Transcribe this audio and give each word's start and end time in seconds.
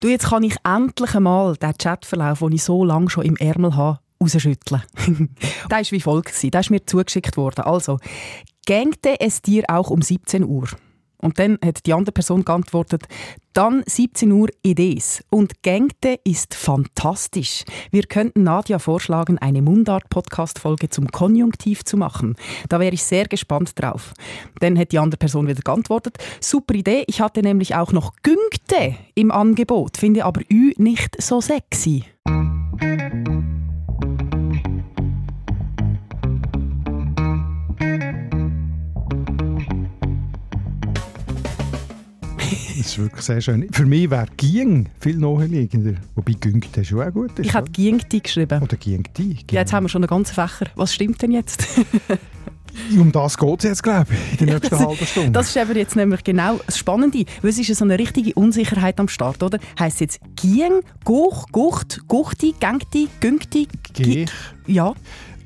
Du, 0.00 0.06
jetzt 0.06 0.28
kann 0.28 0.44
ich 0.44 0.54
endlich 0.62 1.12
einmal 1.16 1.56
den 1.56 1.76
Chatverlauf, 1.76 2.38
den 2.38 2.52
ich 2.52 2.62
so 2.62 2.84
lange 2.84 3.10
schon 3.10 3.24
im 3.24 3.36
Ärmel 3.36 3.74
habe, 3.74 3.98
rausschütteln. 4.22 4.82
der 5.68 5.78
war 5.78 5.80
wie 5.90 6.00
folgt. 6.00 6.54
Der 6.54 6.60
ist 6.60 6.70
mir 6.70 6.86
zugeschickt 6.86 7.36
worden. 7.36 7.62
Also, 7.62 7.98
gängte 8.64 9.20
es 9.20 9.42
dir 9.42 9.64
auch 9.66 9.90
um 9.90 10.00
17 10.00 10.44
Uhr? 10.44 10.68
Und 11.20 11.38
dann 11.38 11.58
hat 11.64 11.86
die 11.86 11.92
andere 11.92 12.12
Person 12.12 12.44
geantwortet, 12.44 13.04
dann 13.52 13.82
17 13.86 14.30
Uhr 14.30 14.48
Idees. 14.62 15.24
Und 15.30 15.62
Gängte 15.62 16.20
ist 16.22 16.54
fantastisch. 16.54 17.64
Wir 17.90 18.04
könnten 18.04 18.44
Nadja 18.44 18.78
vorschlagen, 18.78 19.36
eine 19.38 19.62
Mundart-Podcast-Folge 19.62 20.90
zum 20.90 21.08
Konjunktiv 21.08 21.84
zu 21.84 21.96
machen. 21.96 22.36
Da 22.68 22.78
wäre 22.78 22.94
ich 22.94 23.02
sehr 23.02 23.24
gespannt 23.24 23.72
drauf. 23.74 24.14
Dann 24.60 24.78
hat 24.78 24.92
die 24.92 24.98
andere 24.98 25.18
Person 25.18 25.48
wieder 25.48 25.62
geantwortet, 25.62 26.18
super 26.40 26.74
Idee, 26.74 27.04
ich 27.08 27.20
hatte 27.20 27.42
nämlich 27.42 27.74
auch 27.74 27.92
noch 27.92 28.12
Güngte 28.22 28.94
im 29.14 29.32
Angebot, 29.32 29.96
finde 29.96 30.24
aber 30.24 30.42
Ü 30.50 30.72
nicht 30.76 31.20
so 31.20 31.40
sexy. 31.40 32.04
Das 42.50 42.76
ist 42.76 42.98
wirklich 42.98 43.24
sehr 43.24 43.40
schön. 43.40 43.68
Für 43.72 43.86
mich 43.86 44.10
wäre 44.10 44.26
Ging 44.36 44.88
viel 45.00 45.16
naheliegender. 45.18 45.94
Wobei 46.14 46.32
Güngt 46.32 46.76
ist 46.76 46.88
schon 46.88 47.00
auch 47.00 47.12
gut. 47.12 47.38
Ist, 47.38 47.46
ich 47.46 47.54
habe 47.54 47.70
Giengti 47.70 48.20
geschrieben. 48.20 48.62
Oder 48.62 48.76
Giengti. 48.76 49.38
Ja, 49.50 49.60
jetzt 49.60 49.72
haben 49.72 49.84
wir 49.84 49.88
schon 49.88 50.02
einen 50.02 50.08
ganzen 50.08 50.34
Fächer. 50.34 50.66
Was 50.76 50.94
stimmt 50.94 51.20
denn 51.22 51.32
jetzt? 51.32 51.66
um 52.98 53.12
das 53.12 53.36
geht 53.36 53.58
es 53.58 53.64
jetzt, 53.64 53.82
glaube 53.82 54.06
ich, 54.12 54.40
in 54.40 54.46
der 54.46 54.58
nächsten 54.58 54.78
halben 54.78 55.06
Stunde. 55.06 55.30
Das 55.32 55.48
ist 55.48 55.56
eben 55.56 55.76
jetzt 55.76 55.96
nämlich 55.96 56.24
genau 56.24 56.58
das 56.64 56.78
Spannende. 56.78 57.24
Weil 57.42 57.50
es 57.50 57.58
ist 57.58 57.76
so 57.76 57.84
eine 57.84 57.98
richtige 57.98 58.34
Unsicherheit 58.34 58.98
am 59.00 59.08
Start, 59.08 59.42
oder? 59.42 59.58
Heißt 59.78 60.00
jetzt 60.00 60.20
Gieng, 60.36 60.80
Guch, 61.04 61.46
Gucht, 61.52 62.00
Guchti, 62.08 62.54
Gengti, 62.58 63.08
Güngti? 63.20 63.68
Gich. 63.92 64.30
Ja. 64.66 64.94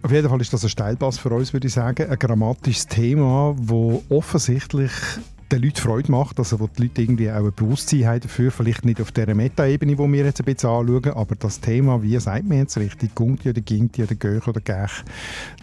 Auf 0.05 0.11
jeden 0.11 0.29
Fall 0.29 0.41
ist 0.41 0.53
das 0.53 0.65
ein 0.65 0.69
Steilpass 0.69 1.19
für 1.19 1.31
uns, 1.31 1.53
würde 1.53 1.69
ich 1.69 1.75
sagen. 1.75 2.11
Ein 2.11 2.19
grammatisches 2.19 2.87
Thema, 2.87 3.55
das 3.57 4.01
offensichtlich 4.11 4.91
den 5.53 5.63
Leuten 5.63 5.77
Freude 5.77 6.11
macht, 6.11 6.39
also 6.39 6.61
wo 6.61 6.67
die 6.67 6.83
Leute 6.83 7.03
irgendwie 7.03 7.31
auch 7.31 7.45
ein 7.45 7.53
Bewusstsein 7.55 8.07
haben 8.07 8.21
dafür, 8.21 8.51
vielleicht 8.51 8.85
nicht 8.85 9.01
auf 9.01 9.13
der 9.13 9.35
Meta-Ebene, 9.35 9.97
die 9.97 9.99
wir 10.13 10.25
jetzt 10.25 10.41
ein 10.41 10.45
bisschen 10.45 10.71
anschauen, 10.71 11.11
aber 11.11 11.35
das 11.37 11.61
Thema, 11.61 12.03
wie 12.03 12.19
sagt 12.19 12.49
man 12.49 12.59
jetzt 12.59 12.77
richtig, 12.79 13.15
Gunti 13.15 13.51
oder 13.51 13.61
Ginti 13.61 14.03
oder 14.03 14.15
Göch 14.15 14.49
oder 14.49 14.61
Gech, 14.61 15.05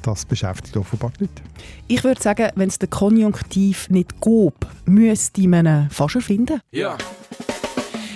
das 0.01 0.25
beschäftigt 0.25 0.77
offenbar 0.77 1.11
die 1.17 1.23
Leute. 1.23 1.41
Ich 1.87 2.03
würde 2.03 2.21
sagen, 2.21 2.49
wenn 2.55 2.69
es 2.69 2.79
den 2.79 2.89
Konjunktiv 2.89 3.89
nicht 3.89 4.21
gab, 4.21 4.67
müsste 4.85 5.47
man 5.47 5.65
ihn 5.65 5.89
fast 5.89 6.15
erfinden. 6.15 6.61
Ja. 6.71 6.97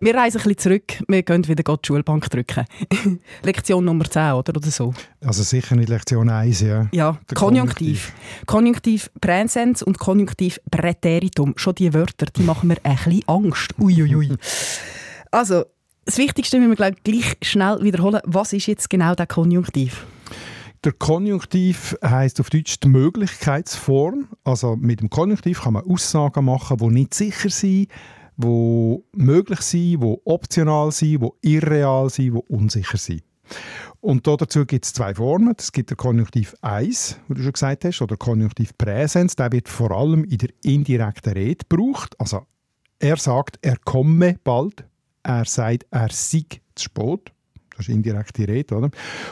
Wir 0.00 0.14
reisen 0.14 0.38
ein 0.38 0.44
bisschen 0.44 0.58
zurück. 0.58 1.02
Wir 1.08 1.24
gehen 1.24 1.48
wieder 1.48 1.62
die 1.64 1.86
Schulbank 1.86 2.30
drücken. 2.30 2.64
Lektion 3.42 3.84
Nummer 3.84 4.04
10, 4.04 4.32
oder? 4.32 4.56
oder 4.56 4.70
so. 4.70 4.94
Also 5.20 5.42
sicher 5.42 5.74
nicht 5.74 5.88
Lektion 5.88 6.30
1, 6.30 6.60
ja. 6.60 6.88
Ja, 6.92 7.18
Der 7.28 7.34
Konjunktiv. 7.36 8.12
Konjunktiv 8.46 9.10
Präsens 9.20 9.82
und 9.82 9.98
Konjunktiv 9.98 10.60
Präteritum. 10.70 11.54
Schon 11.56 11.74
die 11.74 11.92
Wörter, 11.92 12.26
die 12.26 12.42
machen 12.42 12.68
mir 12.68 12.76
ein 12.84 12.94
bisschen 12.96 13.24
Angst. 13.26 13.74
Uiuiui. 13.80 14.36
also, 15.32 15.64
das 16.04 16.16
Wichtigste 16.16 16.58
müssen 16.58 16.70
wir 16.70 16.76
gleich, 16.76 16.94
gleich 17.02 17.36
schnell 17.42 17.82
wiederholen. 17.82 18.20
Was 18.24 18.52
ist 18.52 18.66
jetzt 18.66 18.88
genau 18.88 19.16
der 19.16 19.26
Konjunktiv? 19.26 20.06
Der 20.84 20.92
Konjunktiv 20.92 21.96
heißt 22.04 22.38
auf 22.38 22.50
Deutsch 22.50 22.78
die 22.78 22.88
Möglichkeitsform. 22.88 24.28
Also 24.44 24.76
mit 24.76 25.00
dem 25.00 25.10
Konjunktiv 25.10 25.62
kann 25.62 25.72
man 25.72 25.84
Aussagen 25.84 26.44
machen, 26.44 26.76
die 26.76 26.86
nicht 26.86 27.14
sicher 27.14 27.50
sind, 27.50 27.88
die 28.38 29.02
möglich 29.12 29.60
sind, 29.60 30.02
die 30.02 30.16
optional 30.24 30.92
sind, 30.92 31.22
die 31.22 31.54
irreal 31.56 32.08
sind, 32.08 32.34
die 32.34 32.54
unsicher 32.54 32.96
sind. 32.96 33.22
Und 34.00 34.26
dazu 34.26 34.64
gibt 34.64 34.84
es 34.84 34.92
zwei 34.92 35.14
Formen. 35.14 35.54
Es 35.58 35.72
gibt 35.72 35.90
den 35.90 35.96
Konjunktiv 35.96 36.54
1, 36.62 37.18
wie 37.28 37.34
du 37.34 37.42
schon 37.42 37.52
gesagt 37.52 37.84
hast, 37.84 38.00
oder 38.00 38.16
Konjunktiv 38.16 38.76
Präsens. 38.78 39.34
Der 39.34 39.50
wird 39.50 39.68
vor 39.68 39.90
allem 39.90 40.24
in 40.24 40.38
der 40.38 40.50
indirekten 40.62 41.32
Rede 41.32 41.64
gebraucht. 41.68 42.14
Also 42.20 42.46
er 43.00 43.16
sagt, 43.16 43.58
er 43.62 43.76
komme 43.78 44.36
bald. 44.44 44.84
Er 45.24 45.44
sagt, 45.44 45.86
er 45.90 46.08
sei 46.10 46.44
zu 46.74 46.84
spät. 46.84 47.32
Das 47.70 47.88
ist 47.88 47.88
indirekte 47.88 48.46
Rede. 48.46 48.76
Oder? 48.76 48.90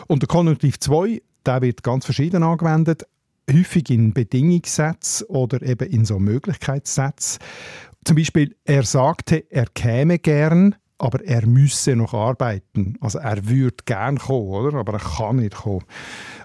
Und 0.08 0.22
der 0.22 0.28
Konjunktiv 0.28 0.80
2, 0.80 1.22
der 1.44 1.62
wird 1.62 1.82
ganz 1.84 2.04
verschieden 2.04 2.42
angewendet. 2.42 3.06
Häufig 3.48 3.90
in 3.90 4.12
Bedingungssätzen 4.12 5.28
oder 5.28 5.62
eben 5.62 5.88
in 5.88 6.04
so 6.04 6.18
Möglichkeitssätzen. 6.18 7.38
Zum 8.06 8.14
Beispiel, 8.14 8.54
er 8.64 8.84
sagte, 8.84 9.50
er 9.50 9.66
käme 9.74 10.20
gern, 10.20 10.76
aber 10.96 11.24
er 11.24 11.44
müsse 11.44 11.96
noch 11.96 12.14
arbeiten. 12.14 12.96
Also 13.00 13.18
er 13.18 13.48
würde 13.48 13.78
gern 13.84 14.16
kommen, 14.16 14.46
oder? 14.46 14.78
aber 14.78 14.92
er 14.92 15.00
kann 15.00 15.36
nicht 15.36 15.56
kommen. 15.56 15.82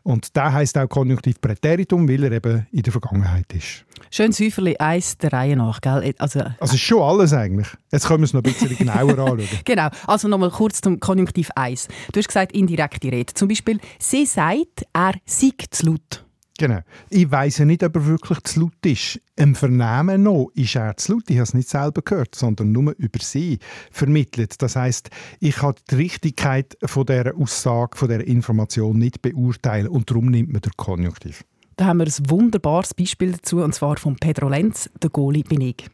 Und 0.02 0.36
da 0.36 0.52
heißt 0.54 0.76
auch 0.80 0.90
Konjunktiv 0.90 1.40
Präteritum, 1.40 2.10
weil 2.10 2.24
er 2.24 2.32
eben 2.32 2.66
in 2.72 2.82
der 2.82 2.92
Vergangenheit 2.92 3.46
ist. 3.54 3.86
Schön 4.10 4.32
Säuferli, 4.32 4.76
eins 4.78 5.20
der 5.20 5.34
Reihe 5.34 5.56
nach, 5.56 5.82
gell? 5.82 6.16
Also, 6.18 6.40
also 6.60 6.74
ist 6.74 6.82
schon 6.82 7.04
alles 7.04 7.32
eigentlich. 7.32 7.68
Jetzt 7.92 8.08
können 8.08 8.22
wir 8.22 8.26
es 8.26 8.34
noch 8.34 8.42
ein 8.44 8.52
bisschen 8.52 8.76
genauer 8.80 9.20
anschauen. 9.20 9.48
genau, 9.64 9.90
also 10.08 10.28
nochmal 10.28 10.50
kurz 10.50 10.82
zum 10.82 11.00
Konjunktiv 11.00 11.52
1. 11.54 11.90
Du 12.12 12.18
hast 12.18 12.28
gesagt, 12.28 12.54
indirekte 12.54 13.12
Rede. 13.12 13.36
Zum 13.36 13.48
Beispiel, 13.48 13.80
sie 14.00 14.26
sagt, 14.26 14.84
er 14.94 15.14
sei 15.26 15.52
zu 15.70 15.86
laut. 15.86 16.26
Genau. 16.62 16.82
Ich 17.10 17.32
weiß 17.32 17.58
ja 17.58 17.66
nicht, 17.66 17.82
ob 17.84 17.96
er 17.96 18.06
wirklich 18.06 18.40
zu 18.44 18.60
laut 18.60 18.86
ist. 18.86 19.20
Im 19.36 19.56
Vernehmen 19.56 20.22
noch 20.22 20.52
ist 20.54 20.76
er 20.76 20.96
zu 20.96 21.14
laut. 21.14 21.24
Ich 21.28 21.38
habe 21.38 21.44
es 21.46 21.56
nicht 21.56 21.68
selber 21.68 22.04
gehört, 22.04 22.36
sondern 22.36 22.72
nur 22.72 22.94
über 23.00 23.18
sie 23.20 23.58
vermittelt. 23.90 24.62
Das 24.62 24.76
heißt, 24.76 25.10
ich 25.40 25.56
kann 25.56 25.74
die 25.90 25.96
Richtigkeit 25.96 26.78
von 26.86 27.08
der 27.08 27.36
Aussage, 27.36 27.98
von 27.98 28.10
der 28.10 28.28
Information 28.28 29.00
nicht 29.00 29.24
beurteilen 29.24 29.88
und 29.88 30.12
darum 30.12 30.28
nimmt 30.28 30.54
man 30.54 30.62
den 30.62 30.74
Konjunktiv. 30.78 31.44
Da 31.78 31.86
haben 31.86 31.98
wir 31.98 32.06
ein 32.06 32.30
wunderbares 32.30 32.94
Beispiel 32.94 33.32
dazu, 33.32 33.64
und 33.64 33.74
zwar 33.74 33.98
von 33.98 34.16
Pedro 34.18 34.48
Lenz, 34.48 34.88
der 35.02 35.10
Goalie 35.10 35.44
bin 35.44 35.62
ich. 35.62 35.90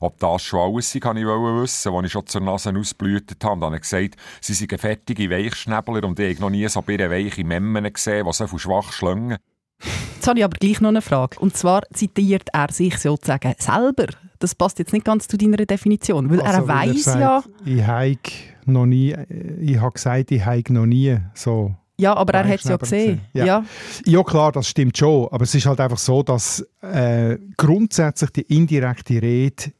Ob 0.00 0.18
das 0.18 0.44
schon 0.44 0.60
alles 0.60 0.94
ist, 0.94 1.02
kann 1.02 1.18
ich 1.18 1.26
wissen. 1.26 1.92
Als 1.92 2.06
ich 2.06 2.12
schon 2.12 2.26
zur 2.26 2.40
Nase 2.40 2.74
ausblühtet 2.74 3.44
habe, 3.44 3.60
dann 3.60 3.66
habe 3.66 3.76
ich 3.76 3.82
gesagt, 3.82 4.16
sie 4.40 4.54
sind 4.54 4.80
fettige 4.80 5.28
Weichschnäbler 5.28 6.04
und 6.04 6.18
ich 6.18 6.36
habe 6.36 6.40
noch 6.40 6.50
nie 6.50 6.66
so 6.68 6.80
weiche 6.88 7.44
Memmen 7.44 7.92
gesehen, 7.92 8.24
die 8.26 8.32
so 8.32 8.56
schwach 8.56 8.92
schlängen. 8.92 9.36
Jetzt 9.82 10.26
habe 10.28 10.38
ich 10.38 10.44
aber 10.44 10.56
gleich 10.58 10.80
noch 10.80 10.88
eine 10.88 11.02
Frage. 11.02 11.38
Und 11.38 11.56
zwar 11.56 11.82
zitiert 11.92 12.48
er 12.52 12.72
sich 12.72 12.98
sozusagen 12.98 13.54
selber. 13.58 14.06
Das 14.38 14.54
passt 14.54 14.78
jetzt 14.78 14.92
nicht 14.92 15.04
ganz 15.04 15.28
zu 15.28 15.36
deiner 15.36 15.58
Definition, 15.58 16.30
weil 16.30 16.40
also, 16.40 16.62
er 16.62 16.68
weiß 16.68 17.04
ja... 17.06 17.44
Ich 17.64 17.86
habe 17.86 18.18
noch 18.64 18.86
nie... 18.86 19.14
Ich 19.60 19.78
habe 19.78 19.92
gesagt, 19.92 20.30
ich 20.32 20.44
habe 20.44 20.72
noch 20.72 20.86
nie 20.86 21.16
so... 21.34 21.74
Ja, 21.98 22.14
aber 22.14 22.34
er 22.34 22.48
hat 22.48 22.58
es 22.58 22.64
ja 22.64 22.76
gesehen. 22.76 23.20
Ja. 23.32 23.44
ja. 23.46 23.64
Ja. 24.04 24.22
klar, 24.22 24.52
das 24.52 24.68
stimmt 24.68 24.98
schon. 24.98 25.28
Aber 25.30 25.44
es 25.44 25.54
ist 25.54 25.64
halt 25.64 25.80
einfach 25.80 25.96
so, 25.96 26.22
dass 26.22 26.66
äh, 26.82 27.38
grundsätzlich 27.56 28.30
die 28.30 28.42
indirekte 28.42 29.22
Rede 29.22 29.72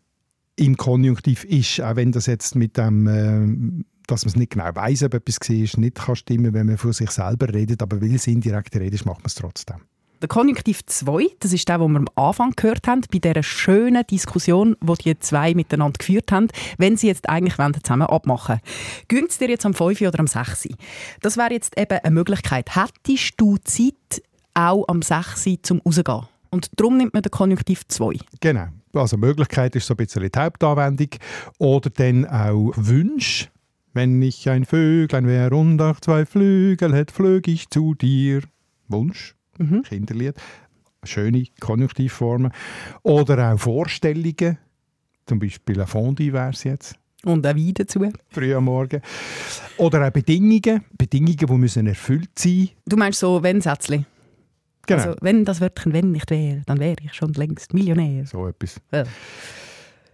im 0.57 0.77
Konjunktiv 0.77 1.45
ist, 1.45 1.81
auch 1.83 1.97
wenn 1.97 2.13
das 2.13 2.27
jetzt 2.27 2.57
mit 2.57 2.79
dem, 2.79 3.07
äh, 3.07 3.85
dass 4.07 4.25
man 4.25 4.31
es 4.31 4.37
nicht 4.37 4.53
genau 4.53 4.71
weiß, 4.73 5.05
ob 5.05 5.15
etwas 5.15 5.41
war, 5.41 5.81
nicht 5.81 5.95
kann 5.97 6.17
stimmen, 6.17 6.55
wenn 6.55 6.67
man 6.67 6.79
von 6.79 6.93
sich 6.93 7.11
selber 7.11 7.53
redet, 7.53 7.83
aber 7.83 8.01
weil 8.01 8.15
es 8.15 8.27
indirekte 8.27 8.81
Rede 8.81 8.95
ist, 8.95 9.07
macht 9.07 9.19
man 9.19 9.27
es 9.27 9.35
trotzdem. 9.35 9.77
Der 10.23 10.29
Konjunktiv 10.29 10.85
2, 10.87 11.27
das 11.41 11.53
ist 11.53 11.69
der, 11.69 11.77
den 11.77 11.93
wir 11.93 11.99
am 11.99 12.09
Anfang 12.15 12.53
gehört 12.57 12.89
haben, 12.89 13.03
bei 13.13 13.19
dieser 13.19 13.43
schönen 13.43 14.03
Diskussion, 14.07 14.75
die 14.81 15.03
die 15.03 15.19
zwei 15.19 15.53
miteinander 15.53 15.99
geführt 15.99 16.33
haben, 16.33 16.49
wenn 16.79 16.97
sie 16.97 17.09
jetzt 17.09 17.29
eigentlich 17.29 17.57
zusammen 17.83 18.07
abmachen 18.07 18.61
wollen. 19.09 19.27
es 19.29 19.37
dir 19.37 19.51
jetzt 19.51 19.67
am 19.67 19.75
5 19.75 20.01
oder 20.01 20.21
am 20.21 20.27
6? 20.27 20.69
Das 21.21 21.37
wäre 21.37 21.53
jetzt 21.53 21.79
eben 21.79 21.99
eine 21.99 22.15
Möglichkeit. 22.15 22.75
Hättest 22.75 23.35
du 23.37 23.59
Zeit, 23.59 24.23
auch 24.55 24.85
am 24.89 25.03
6 25.03 25.49
zum 25.63 25.83
rausgehen? 25.85 26.23
Und 26.49 26.71
darum 26.81 26.97
nimmt 26.97 27.13
man 27.13 27.23
den 27.23 27.31
Konjunktiv 27.31 27.87
2. 27.87 28.19
Genau. 28.41 28.69
Also 28.95 29.19
Möglichkeit 29.19 29.77
ist 29.77 29.87
so 29.87 29.93
ein 29.93 29.99
bisschen 29.99 30.23
die 30.23 30.39
Hauptanwendung. 30.39 31.11
Oder 31.59 31.91
dann 31.91 32.25
auch 32.25 32.73
Wünsch. 32.77 33.51
Wenn 33.97 34.21
ich 34.21 34.47
ein 34.51 34.67
Vöglein 34.67 35.27
wäre 35.27 35.57
und 35.57 35.81
auch 35.81 36.01
zwei 36.01 36.27
Flügel 36.27 36.95
hätte, 36.95 37.15
flög 37.15 37.49
ich 37.49 37.71
zu 37.71 37.95
dir. 37.95 38.43
Wunsch 38.89 39.35
mhm. 39.57 39.85
Kinderlied. 39.85 40.35
Schöne 41.03 41.47
Konjunktivformen. 41.61 42.53
Oder 43.03 43.55
auch 43.55 43.59
Vorstellungen. 43.59 44.59
Zum 45.25 45.39
Beispiel 45.39 45.81
ein 45.81 45.87
Fondue 45.87 46.35
wäre 46.35 46.51
es 46.51 46.65
jetzt. 46.65 46.97
Und 47.25 47.47
auch 47.47 47.57
Wein 47.57 47.73
dazu. 47.73 48.13
Früh 48.29 48.55
am 48.55 48.65
Morgen. 48.65 49.01
Oder 49.79 50.07
auch 50.07 50.11
Bedingungen. 50.11 50.85
Bedingungen, 50.99 51.39
die 51.39 51.55
müssen 51.55 51.87
erfüllt 51.87 52.39
sein 52.39 52.69
Du 52.85 52.99
meinst 52.99 53.21
so 53.21 53.43
Wenn-Sätzchen? 53.43 54.05
Genau. 54.87 55.03
Also, 55.03 55.17
wenn 55.23 55.47
das 55.47 55.63
Wörtchen 55.63 55.95
«wenn» 55.95 56.13
nicht 56.13 56.31
wäre, 56.31 56.61
dann 56.67 56.81
wäre 56.81 56.97
ich 57.03 57.15
schon 57.15 57.33
längst 57.33 57.73
Millionär. 57.73 58.27
so 58.27 58.47
etwas. 58.47 58.79
Ja. 58.93 59.05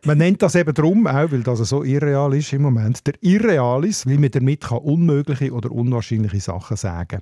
Man 0.05 0.19
nennt 0.19 0.43
das 0.43 0.57
eben 0.57 0.75
darum, 0.75 1.07
auch 1.07 1.31
weil 1.31 1.45
das 1.45 1.61
so 1.61 1.85
irreal 1.85 2.35
ist 2.35 2.53
im 2.53 2.63
Moment, 2.63 3.07
der 3.07 3.15
Irrealis, 3.21 4.05
weil 4.05 4.19
man 4.19 4.33
damit 4.33 4.63
kann 4.63 4.79
unmögliche 4.79 5.53
oder 5.53 5.71
unwahrscheinliche 5.71 6.41
Sachen 6.41 6.77
sagen 6.77 7.21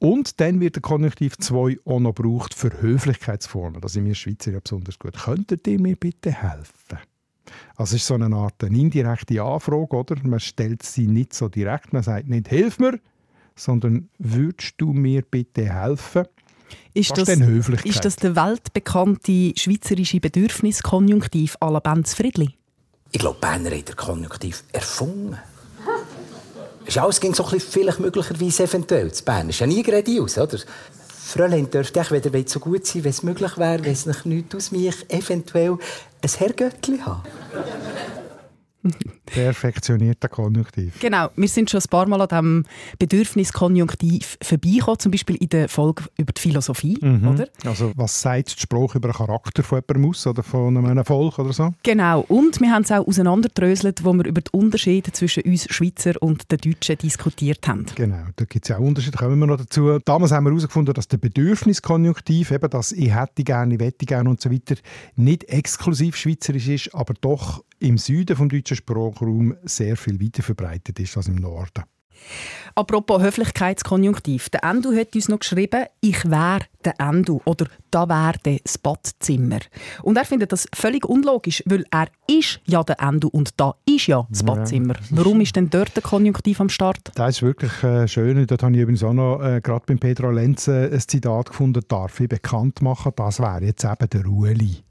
Und 0.00 0.40
dann 0.40 0.58
wird 0.58 0.76
der 0.76 0.82
Konjunktiv 0.82 1.36
2 1.36 1.80
auch 1.84 2.00
noch 2.00 2.14
gebraucht 2.14 2.54
für 2.54 2.80
Höflichkeitsformen. 2.80 3.82
Das 3.82 3.92
sind 3.92 4.06
wir 4.06 4.14
Schweizer 4.14 4.52
ja 4.52 4.60
besonders 4.60 4.98
gut. 4.98 5.18
Könntet 5.18 5.66
ihr 5.66 5.78
mir 5.78 5.96
bitte 5.96 6.32
helfen? 6.32 6.98
Also 7.76 7.96
ist 7.96 8.06
so 8.06 8.14
eine 8.14 8.34
Art 8.34 8.64
eine 8.64 8.78
indirekte 8.78 9.42
Anfrage, 9.42 9.94
oder? 9.96 10.16
Man 10.22 10.40
stellt 10.40 10.82
sie 10.82 11.06
nicht 11.08 11.34
so 11.34 11.50
direkt, 11.50 11.92
man 11.92 12.02
sagt 12.02 12.28
nicht 12.28 12.48
«Hilf 12.48 12.78
mir», 12.78 13.00
sondern 13.54 14.08
«Würdest 14.18 14.74
du 14.78 14.94
mir 14.94 15.22
bitte 15.22 15.70
helfen?» 15.74 16.24
Ist 16.94 17.16
Das 17.16 17.28
ist 17.28 18.04
das 18.04 18.16
der 18.16 18.34
weltbekannte 18.34 19.52
schweizerische 19.56 20.20
Bedürfniskonjunktiv 20.20 21.56
à 21.60 21.70
la 21.70 21.80
Benz 21.80 22.14
Friedli? 22.14 22.56
Ich 23.12 23.20
glaube, 23.20 23.38
Berner 23.40 23.70
hat 23.70 23.88
den 23.88 23.96
Konjunktiv 23.96 24.64
erfunden. 24.72 25.38
Ist 26.84 26.98
alles 26.98 27.20
ging 27.20 27.34
so 27.34 27.44
ein 27.44 27.50
bisschen 27.50 27.70
vielleicht 27.70 28.00
möglicherweise 28.00 28.64
eventuell. 28.64 29.08
Das 29.10 29.22
Bern 29.22 29.48
ist 29.50 29.60
ja 29.60 29.66
nie 29.66 29.82
geradeaus, 29.82 30.38
oder? 30.38 30.58
Fräulein 31.06 31.70
dürfte 31.70 32.00
ich, 32.00 32.10
wenn 32.10 32.22
ihr 32.22 32.48
so 32.48 32.58
gut 32.58 32.86
sein 32.86 33.04
wenn 33.04 33.10
es 33.10 33.22
möglich 33.22 33.58
wäre, 33.58 33.84
wenn 33.84 33.92
es 33.92 34.06
nicht 34.06 34.24
nichts 34.24 34.54
aus 34.54 34.72
mich 34.72 34.94
eventuell 35.10 35.76
ein 36.22 36.30
Herrgöttli 36.30 36.98
haben. 37.00 37.22
Perfektionierter 39.30 40.28
Konjunktiv. 40.28 40.98
Genau, 41.00 41.28
wir 41.36 41.48
sind 41.48 41.70
schon 41.70 41.80
ein 41.80 41.88
paar 41.90 42.08
Mal 42.08 42.20
an 42.20 42.28
diesem 42.28 42.64
Bedürfniskonjunktiv 42.98 44.38
vorbeigekommen, 44.42 44.98
zum 44.98 45.12
Beispiel 45.12 45.36
in 45.36 45.48
der 45.48 45.68
Folge 45.68 46.04
über 46.16 46.32
die 46.32 46.40
Philosophie, 46.40 46.98
oder? 46.98 47.48
Also 47.64 47.92
was 47.96 48.20
sagt 48.20 48.56
der 48.56 48.60
Spruch 48.60 48.94
über 48.94 49.08
den 49.08 49.14
Charakter 49.14 49.62
von 49.62 49.78
jemandem 49.78 50.10
aus 50.10 50.26
oder 50.26 50.42
von 50.42 50.76
einem 50.76 51.04
Volk 51.04 51.38
oder 51.38 51.52
so? 51.52 51.74
Genau, 51.82 52.24
und 52.28 52.60
wir 52.60 52.70
haben 52.70 52.82
es 52.82 52.92
auch 52.92 53.06
auseinanderdröselt, 53.06 54.04
wo 54.04 54.12
wir 54.12 54.24
über 54.24 54.40
die 54.40 54.50
Unterschiede 54.52 55.12
zwischen 55.12 55.42
uns 55.44 55.66
Schweizer 55.70 56.14
und 56.20 56.50
den 56.50 56.58
Deutschen 56.58 56.98
diskutiert 56.98 57.66
haben. 57.68 57.86
Genau, 57.94 58.24
da 58.36 58.44
gibt 58.44 58.64
es 58.64 58.68
ja 58.68 58.78
auch 58.78 58.82
Unterschiede, 58.82 59.16
kommen 59.18 59.38
wir 59.38 59.46
noch 59.46 59.58
dazu. 59.58 59.98
Damals 60.04 60.32
haben 60.32 60.44
wir 60.44 60.50
herausgefunden, 60.50 60.94
dass 60.94 61.08
der 61.08 61.18
Bedürfniskonjunktiv, 61.18 62.50
eben 62.50 62.70
das 62.70 62.92
«ich 62.92 63.14
hätte 63.14 63.44
gerne», 63.44 63.74
«ich 63.74 63.80
wette 63.80 64.06
gerne» 64.06 64.30
und 64.30 64.40
so 64.40 64.50
weiter, 64.50 64.76
nicht 65.16 65.44
exklusiv 65.44 66.16
schweizerisch 66.16 66.68
ist, 66.68 66.94
aber 66.94 67.14
doch 67.20 67.64
im 67.80 67.96
Süden 67.98 68.36
vom 68.36 68.48
deutschen 68.48 68.76
Sprachraum 69.18 69.56
sehr 69.64 69.96
viel 69.96 70.20
weiter 70.20 70.42
verbreitet 70.42 70.98
ist 71.00 71.16
als 71.16 71.28
im 71.28 71.36
Norden. 71.36 71.84
Apropos 72.74 73.22
Höflichkeitskonjunktiv. 73.22 74.50
Der 74.50 74.64
Endu 74.64 74.92
hat 74.92 75.14
uns 75.14 75.28
noch 75.28 75.38
geschrieben, 75.38 75.86
ich 76.00 76.24
wäre 76.28 76.60
der 76.84 76.94
Endu 76.98 77.40
oder 77.44 77.66
da 77.90 78.08
wäre 78.08 78.38
das 78.42 78.78
Badzimmer. 78.78 79.60
Und 80.02 80.16
er 80.16 80.24
findet 80.24 80.52
das 80.52 80.66
völlig 80.74 81.04
unlogisch, 81.04 81.62
weil 81.66 81.84
er 81.92 82.08
ist 82.26 82.60
ja 82.66 82.82
der 82.82 83.00
Endu 83.00 83.28
und 83.28 83.50
da 83.60 83.74
ist 83.88 84.08
ja 84.08 84.26
das 84.30 84.42
Badzimmer. 84.42 84.94
Warum 85.10 85.40
ist 85.40 85.54
denn 85.54 85.70
dort 85.70 85.94
der 85.94 86.02
Konjunktiv 86.02 86.60
am 86.60 86.68
Start? 86.68 87.12
Das 87.14 87.36
ist 87.36 87.42
wirklich 87.42 87.82
äh, 87.84 88.08
schön. 88.08 88.44
Dort 88.46 88.62
habe 88.62 88.74
ich 88.74 88.80
übrigens 88.80 89.04
auch 89.04 89.12
noch 89.12 89.40
äh, 89.40 89.60
gerade 89.60 89.84
beim 89.86 89.98
Pedro 89.98 90.30
Lenze 90.30 90.90
ein 90.92 91.00
Zitat 91.00 91.50
gefunden, 91.50 91.82
darf 91.86 92.18
ich 92.20 92.28
bekannt 92.28 92.82
machen, 92.82 93.12
das 93.14 93.38
wäre 93.38 93.64
jetzt 93.64 93.84
eben 93.84 94.10
der 94.10 94.26
Ueli. 94.26 94.82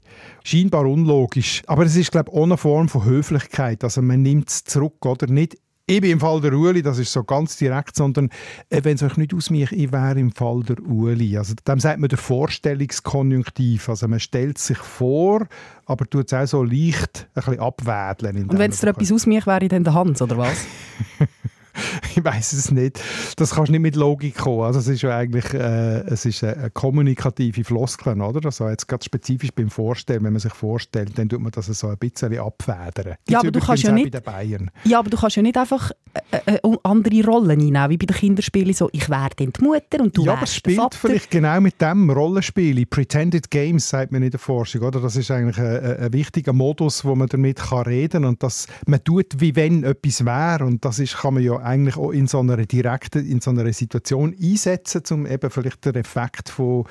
Scheinbar 0.44 0.86
unlogisch, 0.86 1.62
aber 1.66 1.84
es 1.84 1.96
ist 1.96 2.12
glaube 2.12 2.30
ich 2.30 2.38
auch 2.38 2.44
eine 2.44 2.56
Form 2.56 2.88
von 2.88 3.04
Höflichkeit. 3.04 3.84
Also 3.84 4.02
man 4.02 4.22
nimmt 4.22 4.48
es 4.48 4.64
zurück, 4.64 5.04
oder? 5.04 5.26
Nicht 5.26 5.56
ich 5.90 6.02
bin 6.02 6.10
im 6.10 6.20
Fall 6.20 6.42
der 6.42 6.52
Ueli, 6.52 6.82
das 6.82 6.98
ist 6.98 7.10
so 7.10 7.24
ganz 7.24 7.56
direkt, 7.56 7.96
sondern 7.96 8.28
äh, 8.68 8.84
wenn 8.84 8.96
es 8.96 9.02
euch 9.02 9.16
nicht 9.16 9.32
ausmacht, 9.32 9.72
ich 9.72 9.90
wäre 9.90 10.20
im 10.20 10.32
Fall 10.32 10.62
der 10.62 10.78
Ueli. 10.80 11.38
Also 11.38 11.54
dem 11.66 11.80
sagt 11.80 11.98
man 11.98 12.10
der 12.10 12.18
Vorstellungskonjunktiv. 12.18 13.88
Also 13.88 14.06
man 14.06 14.20
stellt 14.20 14.58
sich 14.58 14.76
vor, 14.76 15.46
aber 15.86 16.04
tut 16.04 16.26
es 16.26 16.34
auch 16.34 16.46
so 16.46 16.62
leicht 16.62 17.26
ein 17.34 17.42
bisschen 17.42 17.60
abwädeln. 17.60 18.50
Und 18.50 18.58
wenn 18.58 18.70
es 18.70 18.80
dir 18.80 18.88
etwas 18.88 19.10
ausmacht, 19.10 19.46
wäre 19.46 19.68
dann 19.68 19.84
der 19.84 19.94
Hans, 19.94 20.20
oder 20.20 20.36
was? 20.36 20.66
Ich 22.18 22.24
weiß 22.24 22.52
es 22.54 22.72
nicht. 22.72 23.00
Das 23.36 23.54
kannst 23.54 23.68
du 23.68 23.72
nicht 23.72 23.80
mit 23.80 23.94
Logik 23.94 24.36
kommen. 24.36 24.62
Also 24.62 24.80
es 24.80 24.88
ist 24.88 25.02
ja 25.02 25.16
eigentlich 25.16 25.54
äh, 25.54 26.00
es 26.00 26.24
ist 26.24 26.42
eine, 26.42 26.70
kommunikative 26.70 27.62
Floskel, 27.62 28.20
oder? 28.20 28.44
Also 28.44 28.68
jetzt 28.68 28.88
gerade 28.88 29.04
spezifisch 29.04 29.52
beim 29.52 29.70
Vorstellen, 29.70 30.24
wenn 30.24 30.32
man 30.32 30.40
sich 30.40 30.52
vorstellt, 30.52 31.16
dann 31.16 31.28
tut 31.28 31.40
man 31.40 31.52
das 31.52 31.66
so 31.66 31.88
ein 31.88 31.96
bisschen 31.96 32.36
abfedern. 32.38 33.16
Gibt's 33.24 33.30
Ja, 33.30 33.38
aber 33.38 33.50
du 33.52 33.60
kannst 33.60 33.84
ja 33.84 33.92
nicht-. 33.92 34.12
Ja, 34.84 34.98
aber 34.98 35.10
du 35.10 35.16
kannst 35.16 35.36
ja 35.36 35.42
nicht 35.42 35.56
einfach 35.56 35.92
äh, 36.30 36.54
äh, 36.56 36.76
andere 36.82 37.24
Rollen 37.24 37.50
einnehmen, 37.50 37.90
wie 37.90 37.96
bei 37.96 38.06
den 38.06 38.16
Kinderspielen 38.16 38.74
so, 38.74 38.88
ich 38.92 39.06
dann 39.06 39.30
die 39.38 39.62
Mutter 39.62 40.00
und 40.00 40.16
du 40.16 40.24
ja, 40.24 40.32
aber 40.32 40.42
wärst 40.42 40.54
der 40.54 40.58
spielt 40.58 40.78
Vater. 40.78 40.98
vielleicht 40.98 41.30
genau 41.30 41.60
mit 41.60 41.80
dem 41.80 42.10
Rollenspiel. 42.10 42.84
Pretended 42.86 43.50
Games 43.50 43.88
sagt 43.88 44.12
man 44.12 44.22
in 44.22 44.30
der 44.30 44.40
Forschung, 44.40 44.82
oder? 44.82 45.00
Das 45.00 45.16
ist 45.16 45.30
eigentlich 45.30 45.58
ein, 45.58 45.84
ein, 45.84 45.96
ein 45.98 46.12
wichtiger 46.12 46.52
Modus, 46.52 47.04
wo 47.04 47.14
man 47.14 47.28
damit 47.28 47.58
kann 47.58 47.82
reden 47.82 48.24
und 48.24 48.42
das 48.42 48.66
man 48.86 49.02
tut, 49.04 49.40
wie 49.40 49.54
wenn 49.54 49.84
etwas 49.84 50.24
wäre 50.24 50.64
und 50.64 50.84
das 50.84 50.98
ist, 50.98 51.18
kann 51.18 51.34
man 51.34 51.42
ja 51.42 51.56
eigentlich 51.56 51.96
auch 52.08 52.12
in 52.12 52.26
so 52.26 52.40
einer 52.40 52.56
direkten, 52.56 53.26
in 53.26 53.40
so 53.40 53.50
einer 53.50 53.70
Situation 53.72 54.34
einsetzen, 54.40 55.02
um 55.10 55.26
eben 55.26 55.50
vielleicht 55.50 55.84
den 55.84 55.94
Effekt 55.96 56.48
von, 56.48 56.84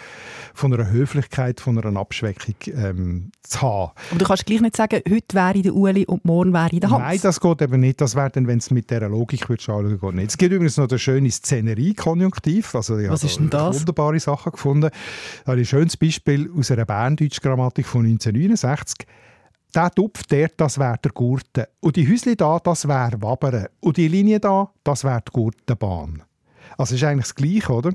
von 0.54 0.74
einer 0.74 0.90
Höflichkeit, 0.90 1.60
von 1.60 1.78
einer 1.78 2.00
Abschwächung 2.00 2.56
ähm, 2.68 3.32
zu 3.44 3.62
haben. 3.62 3.92
Aber 4.12 4.20
du 4.20 4.26
kannst 4.26 4.46
gleich 4.46 4.62
nicht 4.62 4.76
sagen, 4.76 5.02
heute 5.10 5.36
wäre 5.36 5.62
der 5.62 5.76
Uli 5.76 6.06
und 6.06 6.26
morgen 6.26 6.54
wäre 6.54 6.80
der 6.80 6.90
Hans. 6.90 7.00
Nein, 7.02 7.20
das 7.22 7.40
geht 7.40 7.62
eben 7.62 7.80
nicht. 7.80 8.02
Das 8.02 8.16
wäre 8.16 8.30
dann, 8.30 8.48
wenn 8.48 8.60
es 8.60 8.72
mit 8.72 8.90
dieser 8.90 9.10
Logik 9.10 9.50
würdest 9.50 9.70
anschauen 9.70 10.00
geht 10.00 10.14
nicht. 10.14 10.30
Es 10.30 10.38
gibt 10.38 10.54
übrigens 10.54 10.78
noch 10.78 10.88
den 10.88 11.00
schönen 11.00 11.32
Szenerie-Konjunktiv. 11.32 12.76
Also, 12.76 12.98
ich 12.98 13.10
Was 13.10 13.24
ist 13.24 13.40
denn 13.40 13.50
da 13.50 13.68
das? 13.68 13.80
Wunderbare 13.80 14.20
Sachen 14.20 14.52
gefunden. 14.52 14.90
Da 15.46 15.52
habe 15.52 15.62
ich 15.62 15.68
ein 15.68 15.80
schönes 15.80 15.98
Beispiel 15.98 16.50
aus 16.58 16.72
einer 16.72 16.86
Berndeutsch-Grammatik 16.86 17.86
von 17.86 18.06
1969. 18.06 19.08
Der 19.78 19.92
Tupf 19.92 20.24
der, 20.24 20.50
das 20.58 20.80
wäre 20.80 20.98
der 21.04 21.12
Gurte. 21.12 21.70
Und 21.82 21.98
die 21.98 22.12
Häusli 22.12 22.36
da, 22.36 22.58
das 22.58 22.88
wäre 22.88 23.22
Wabern. 23.22 23.68
Und 23.80 23.98
die 23.98 24.08
Linie 24.08 24.40
da, 24.40 24.72
das 24.84 25.04
wäre 25.04 25.22
die 25.22 25.32
Gurtenbahn. 25.32 26.24
Also 26.78 26.96
es 26.96 27.02
ist 27.02 27.08
eigentlich 27.08 27.26
das 27.26 27.36
Gleiche, 27.36 27.74
oder? 27.74 27.92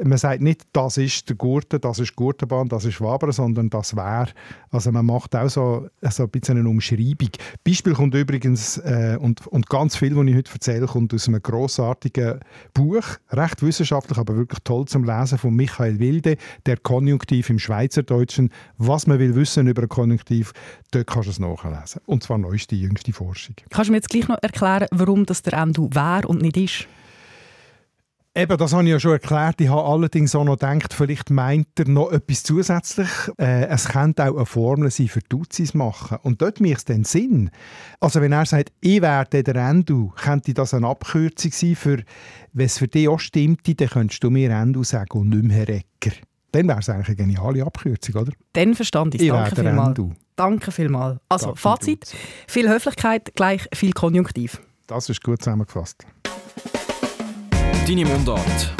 Man 0.00 0.18
sagt 0.18 0.42
nicht, 0.42 0.62
das 0.72 0.96
ist 0.96 1.28
der 1.28 1.36
Gurte, 1.36 1.80
das 1.80 1.98
ist 1.98 2.14
Gurtenbahn, 2.14 2.68
das 2.68 2.84
ist 2.84 3.00
Wabern, 3.00 3.32
sondern 3.32 3.68
das 3.70 3.96
wäre. 3.96 4.28
Also 4.70 4.92
man 4.92 5.06
macht 5.06 5.34
auch 5.34 5.48
so, 5.48 5.88
so 6.02 6.22
ein 6.22 6.28
bisschen 6.28 6.58
eine 6.58 6.68
Umschreibung. 6.68 7.30
Beispiel 7.64 7.94
kommt 7.94 8.14
übrigens, 8.14 8.78
äh, 8.78 9.16
und, 9.18 9.46
und 9.48 9.68
ganz 9.68 9.96
viel, 9.96 10.14
was 10.14 10.26
ich 10.26 10.36
heute 10.36 10.52
erzähle, 10.52 10.86
kommt 10.86 11.12
aus 11.14 11.26
einem 11.26 11.42
grossartigen 11.42 12.40
Buch, 12.74 13.04
recht 13.30 13.62
wissenschaftlich, 13.62 14.18
aber 14.18 14.36
wirklich 14.36 14.60
toll 14.62 14.84
zum 14.86 15.04
Lesen, 15.04 15.38
von 15.38 15.54
Michael 15.54 15.98
Wilde, 15.98 16.36
«Der 16.66 16.76
Konjunktiv 16.76 17.50
im 17.50 17.58
Schweizerdeutschen». 17.58 18.50
Was 18.76 19.06
man 19.06 19.18
will 19.18 19.34
wissen 19.34 19.66
über 19.66 19.82
einen 19.82 19.88
Konjunktiv, 19.88 20.52
dort 20.90 21.06
kannst 21.06 21.26
du 21.26 21.30
es 21.30 21.38
nachlesen. 21.38 22.02
Und 22.06 22.22
zwar 22.22 22.38
neueste, 22.38 22.76
jüngste 22.76 23.12
Forschung. 23.12 23.56
Kannst 23.70 23.88
du 23.88 23.92
mir 23.92 23.98
jetzt 23.98 24.10
gleich 24.10 24.28
noch 24.28 24.38
erklären, 24.42 24.86
warum 24.92 25.26
das 25.26 25.42
der 25.42 25.54
Endu 25.54 25.88
wäre 25.92 26.28
und 26.28 26.42
nicht 26.42 26.56
ist? 26.56 26.88
Eben, 28.34 28.56
das 28.56 28.72
habe 28.72 28.84
ich 28.84 28.90
ja 28.90 29.00
schon 29.00 29.12
erklärt. 29.12 29.60
Ich 29.60 29.68
habe 29.68 29.82
allerdings 29.82 30.34
auch 30.34 30.44
noch 30.44 30.58
gedacht, 30.58 30.94
vielleicht 30.94 31.30
meint 31.30 31.66
er 31.78 31.88
noch 31.88 32.12
etwas 32.12 32.44
zusätzlich. 32.44 33.08
Äh, 33.36 33.66
es 33.66 33.88
könnte 33.88 34.30
auch 34.30 34.36
eine 34.36 34.46
Formel 34.46 34.90
sein 34.90 35.08
für 35.08 35.20
Duzis 35.28 35.74
machen. 35.74 36.18
Und 36.22 36.40
dort 36.40 36.60
macht 36.60 36.78
es 36.78 36.84
dann 36.84 37.04
Sinn. 37.04 37.50
Also 37.98 38.20
wenn 38.20 38.32
er 38.32 38.46
sagt, 38.46 38.70
ich 38.80 39.02
werde 39.02 39.42
der 39.42 39.56
Endu, 39.56 40.12
könnte 40.14 40.54
das 40.54 40.72
eine 40.72 40.86
Abkürzung 40.86 41.50
sein 41.50 41.74
für, 41.74 42.02
wenn 42.52 42.66
es 42.66 42.78
für 42.78 42.86
dich 42.86 43.08
auch 43.08 43.18
stimmt, 43.18 43.66
dann 43.80 43.88
könntest 43.88 44.22
du 44.22 44.30
mir 44.30 44.50
Endu 44.50 44.84
sagen 44.84 45.18
und 45.18 45.30
nicht 45.30 45.44
mehr 45.44 45.56
Herr 45.56 45.68
Ecker. 45.70 46.16
Dann 46.52 46.68
wäre 46.68 46.78
es 46.78 46.88
eigentlich 46.88 47.08
eine 47.08 47.16
geniale 47.16 47.64
Abkürzung, 47.64 48.22
oder? 48.22 48.32
Dann 48.52 48.74
verstand 48.74 49.14
ich 49.14 49.20
es. 49.20 49.26
Ich 49.26 49.32
Danke 49.32 49.54
der 49.54 49.64
vielmals. 49.64 49.88
Endu. 49.88 50.12
Danke 50.36 50.70
vielmals. 50.70 51.18
Also, 51.28 51.46
Danke, 51.46 51.60
Fazit. 51.60 52.14
Viel 52.46 52.68
Höflichkeit 52.68 53.34
gleich 53.34 53.68
viel 53.74 53.92
Konjunktiv. 53.92 54.60
Das 54.86 55.10
ist 55.10 55.22
gut 55.22 55.42
zusammengefasst. 55.42 56.06
Deine 57.88 58.04
Mundart. 58.04 58.76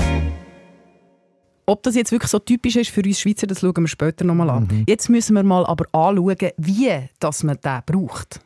Ob 1.65 1.83
das 1.83 1.95
jetzt 1.95 2.13
wirklich 2.13 2.31
so 2.31 2.41
typisch 2.41 2.77
ist 2.77 2.91
für 2.91 3.03
uns 3.03 3.19
Schweizer, 3.19 3.47
das 3.47 3.61
schauen 3.61 3.75
wir 3.75 3.89
später 3.89 4.23
nochmal 4.23 4.51
an. 4.51 4.85
Jetzt 4.87 5.09
müssen 5.09 5.33
wir 5.35 5.43
mal 5.43 5.65
aber 5.65 5.87
anschauen, 5.93 6.51
wie 6.59 7.09
dass 7.19 7.43
man 7.43 7.57
den 7.65 7.81
braucht. 7.87 8.41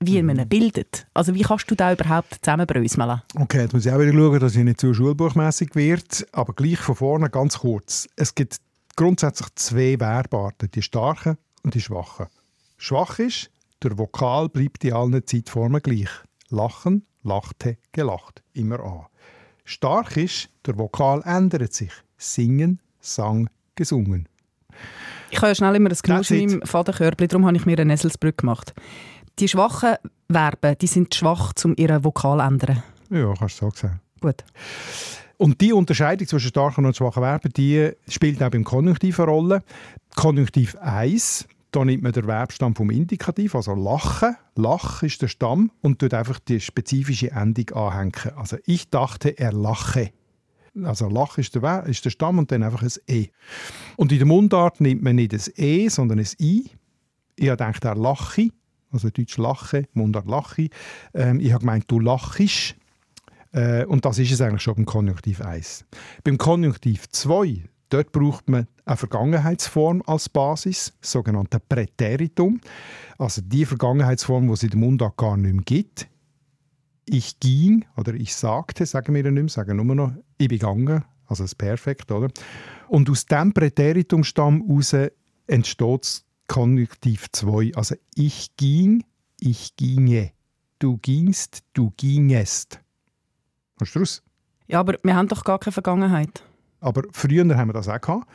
Wie 0.00 0.22
man 0.22 0.38
ihn 0.38 0.48
bildet. 0.48 1.06
Also 1.12 1.34
wie 1.34 1.42
kannst 1.42 1.70
du 1.70 1.74
da 1.74 1.92
überhaupt 1.92 2.38
zusammenbröseln? 2.40 3.20
Okay, 3.38 3.60
jetzt 3.60 3.74
muss 3.74 3.84
ich 3.84 3.92
auch 3.92 3.98
wieder 3.98 4.14
schauen, 4.14 4.40
dass 4.40 4.56
ich 4.56 4.64
nicht 4.64 4.80
zu 4.80 4.94
schulbuchmässig 4.94 5.74
wird, 5.74 6.26
aber 6.32 6.54
gleich 6.54 6.78
von 6.78 6.94
vorne 6.94 7.28
ganz 7.28 7.58
kurz. 7.58 8.08
Es 8.16 8.34
gibt 8.34 8.56
grundsätzlich 8.96 9.54
zwei 9.56 9.98
Verbarten, 9.98 10.70
die 10.70 10.80
starken 10.80 11.36
und 11.62 11.74
die 11.74 11.82
schwachen. 11.82 12.28
Schwach 12.78 13.18
ist, 13.18 13.50
der 13.82 13.98
Vokal 13.98 14.48
bleibt 14.48 14.82
in 14.82 14.94
allen 14.94 15.26
Zeitformen 15.26 15.82
gleich. 15.82 16.08
Lachen, 16.48 17.04
lachte, 17.22 17.76
gelacht, 17.92 18.42
immer 18.54 18.80
an. 18.80 19.06
Stark 19.66 20.16
ist, 20.16 20.48
der 20.64 20.78
Vokal 20.78 21.22
ändert 21.24 21.74
sich. 21.74 21.90
Singen, 22.16 22.80
sang, 23.00 23.50
gesungen. 23.74 24.28
Ich 25.30 25.38
habe 25.38 25.48
ja 25.48 25.54
schnell 25.56 25.74
immer 25.74 25.88
das 25.88 26.04
Genusch 26.04 26.28
That's 26.28 26.40
in 26.40 26.50
meinem 26.50 26.62
Vaterkörbchen, 26.62 27.28
darum 27.28 27.46
habe 27.46 27.56
ich 27.56 27.66
mir 27.66 27.76
eine 27.76 27.92
Eselsbrücke 27.92 28.36
gemacht. 28.42 28.74
Die 29.40 29.48
schwachen 29.48 29.96
Verben, 30.30 30.78
die 30.80 30.86
sind 30.86 31.14
schwach, 31.14 31.52
um 31.64 31.74
ihren 31.76 32.04
Vokal 32.04 32.38
zu 32.38 32.44
ändern. 32.44 32.82
Ja, 33.10 33.34
kannst 33.36 33.60
du 33.60 33.66
so 33.66 33.76
sagen. 33.76 34.00
Gut. 34.20 34.44
Und 35.36 35.60
die 35.60 35.72
Unterscheidung 35.72 36.28
zwischen 36.28 36.48
starken 36.48 36.86
und 36.86 36.96
schwachen 36.96 37.22
Verben, 37.24 37.52
die 37.52 37.90
spielt 38.08 38.40
auch 38.42 38.50
beim 38.50 38.62
Konjunktiv 38.62 39.18
eine 39.18 39.30
Rolle. 39.30 39.62
Konjunktiv 40.14 40.76
1, 40.76 41.46
da 41.76 41.84
nimmt 41.84 42.02
man 42.02 42.12
den 42.12 42.24
Verbstamm 42.24 42.74
vom 42.74 42.88
Indikativ, 42.88 43.54
also 43.54 43.74
lachen. 43.74 44.34
Lach 44.54 45.02
ist 45.02 45.20
der 45.20 45.28
Stamm 45.28 45.70
und 45.82 45.98
tut 45.98 46.14
einfach 46.14 46.38
die 46.38 46.58
spezifische 46.58 47.32
Endung 47.32 47.68
anhängen. 47.72 48.14
Also 48.34 48.56
ich 48.64 48.88
dachte, 48.88 49.38
er 49.38 49.52
lache. 49.52 50.10
Also 50.82 51.10
Lach 51.10 51.36
ist 51.36 51.54
der, 51.54 51.84
ist 51.84 52.02
der 52.06 52.10
Stamm 52.10 52.38
und 52.38 52.50
dann 52.50 52.62
einfach 52.62 52.82
ein 52.82 52.92
E. 53.06 53.28
Und 53.96 54.10
in 54.10 54.18
der 54.18 54.26
Mundart 54.26 54.80
nimmt 54.80 55.02
man 55.02 55.16
nicht 55.16 55.34
ein 55.34 55.42
E, 55.56 55.88
sondern 55.88 56.18
ein 56.18 56.28
I. 56.40 56.70
Ich 57.36 57.48
habe 57.50 57.58
gedacht, 57.58 57.84
er 57.84 57.94
lache. 57.94 58.48
Also 58.90 59.10
Deutsch 59.10 59.36
lache, 59.36 59.86
Mundart 59.92 60.26
lache. 60.26 60.68
Ähm, 61.12 61.40
ich 61.40 61.52
habe 61.52 61.60
gemeint, 61.60 61.84
du 61.88 62.00
lachst. 62.00 62.74
Äh, 63.52 63.84
und 63.84 64.06
das 64.06 64.18
ist 64.18 64.32
es 64.32 64.40
eigentlich 64.40 64.62
schon 64.62 64.76
beim 64.76 64.86
Konjunktiv 64.86 65.42
1. 65.42 65.84
Beim 66.24 66.38
Konjunktiv 66.38 67.06
2, 67.10 67.64
dort 67.90 68.12
braucht 68.12 68.48
man 68.48 68.66
eine 68.86 68.96
Vergangenheitsform 68.96 70.02
als 70.06 70.28
Basis, 70.28 70.94
sogenannte 71.00 71.60
Präteritum. 71.60 72.60
Also 73.18 73.42
die 73.44 73.66
Vergangenheitsform, 73.66 74.46
die 74.46 74.52
es 74.52 74.62
in 74.62 74.70
der 74.70 74.78
Mundart 74.78 75.16
gar 75.16 75.36
nicht 75.36 75.52
mehr 75.52 75.64
gibt. 75.64 76.08
Ich 77.04 77.38
ging 77.40 77.84
oder 77.96 78.14
ich 78.14 78.34
sagte, 78.34 78.86
sagen 78.86 79.14
wir 79.14 79.24
nicht 79.24 79.32
mehr, 79.32 79.48
sagen 79.48 79.76
nur 79.76 79.94
noch, 79.94 80.12
ich 80.38 80.48
bin 80.48 80.58
gegangen, 80.58 81.04
also 81.26 81.44
das 81.44 81.54
Perfekt, 81.54 82.10
oder? 82.10 82.28
Und 82.88 83.10
aus 83.10 83.26
diesem 83.26 83.52
Präteritumstamm 83.52 84.64
heraus 84.66 84.94
entsteht 85.46 86.02
das 86.02 86.24
Konjunktiv 86.46 87.26
2. 87.32 87.72
Also 87.74 87.96
ich 88.14 88.56
ging, 88.56 89.04
ich 89.40 89.76
ginge. 89.76 90.30
Du 90.78 90.98
gingst, 90.98 91.64
du 91.72 91.92
gingest. 91.96 92.80
Hast 93.80 93.94
du 93.94 94.00
raus? 94.00 94.22
Ja, 94.68 94.80
aber 94.80 94.96
wir 95.02 95.14
haben 95.16 95.28
doch 95.28 95.42
gar 95.42 95.58
keine 95.58 95.72
Vergangenheit. 95.72 96.44
Aber 96.80 97.02
früher 97.12 97.44
haben 97.56 97.68
wir 97.68 97.72
das 97.72 97.88
auch 97.88 98.00
gehabt. 98.00 98.28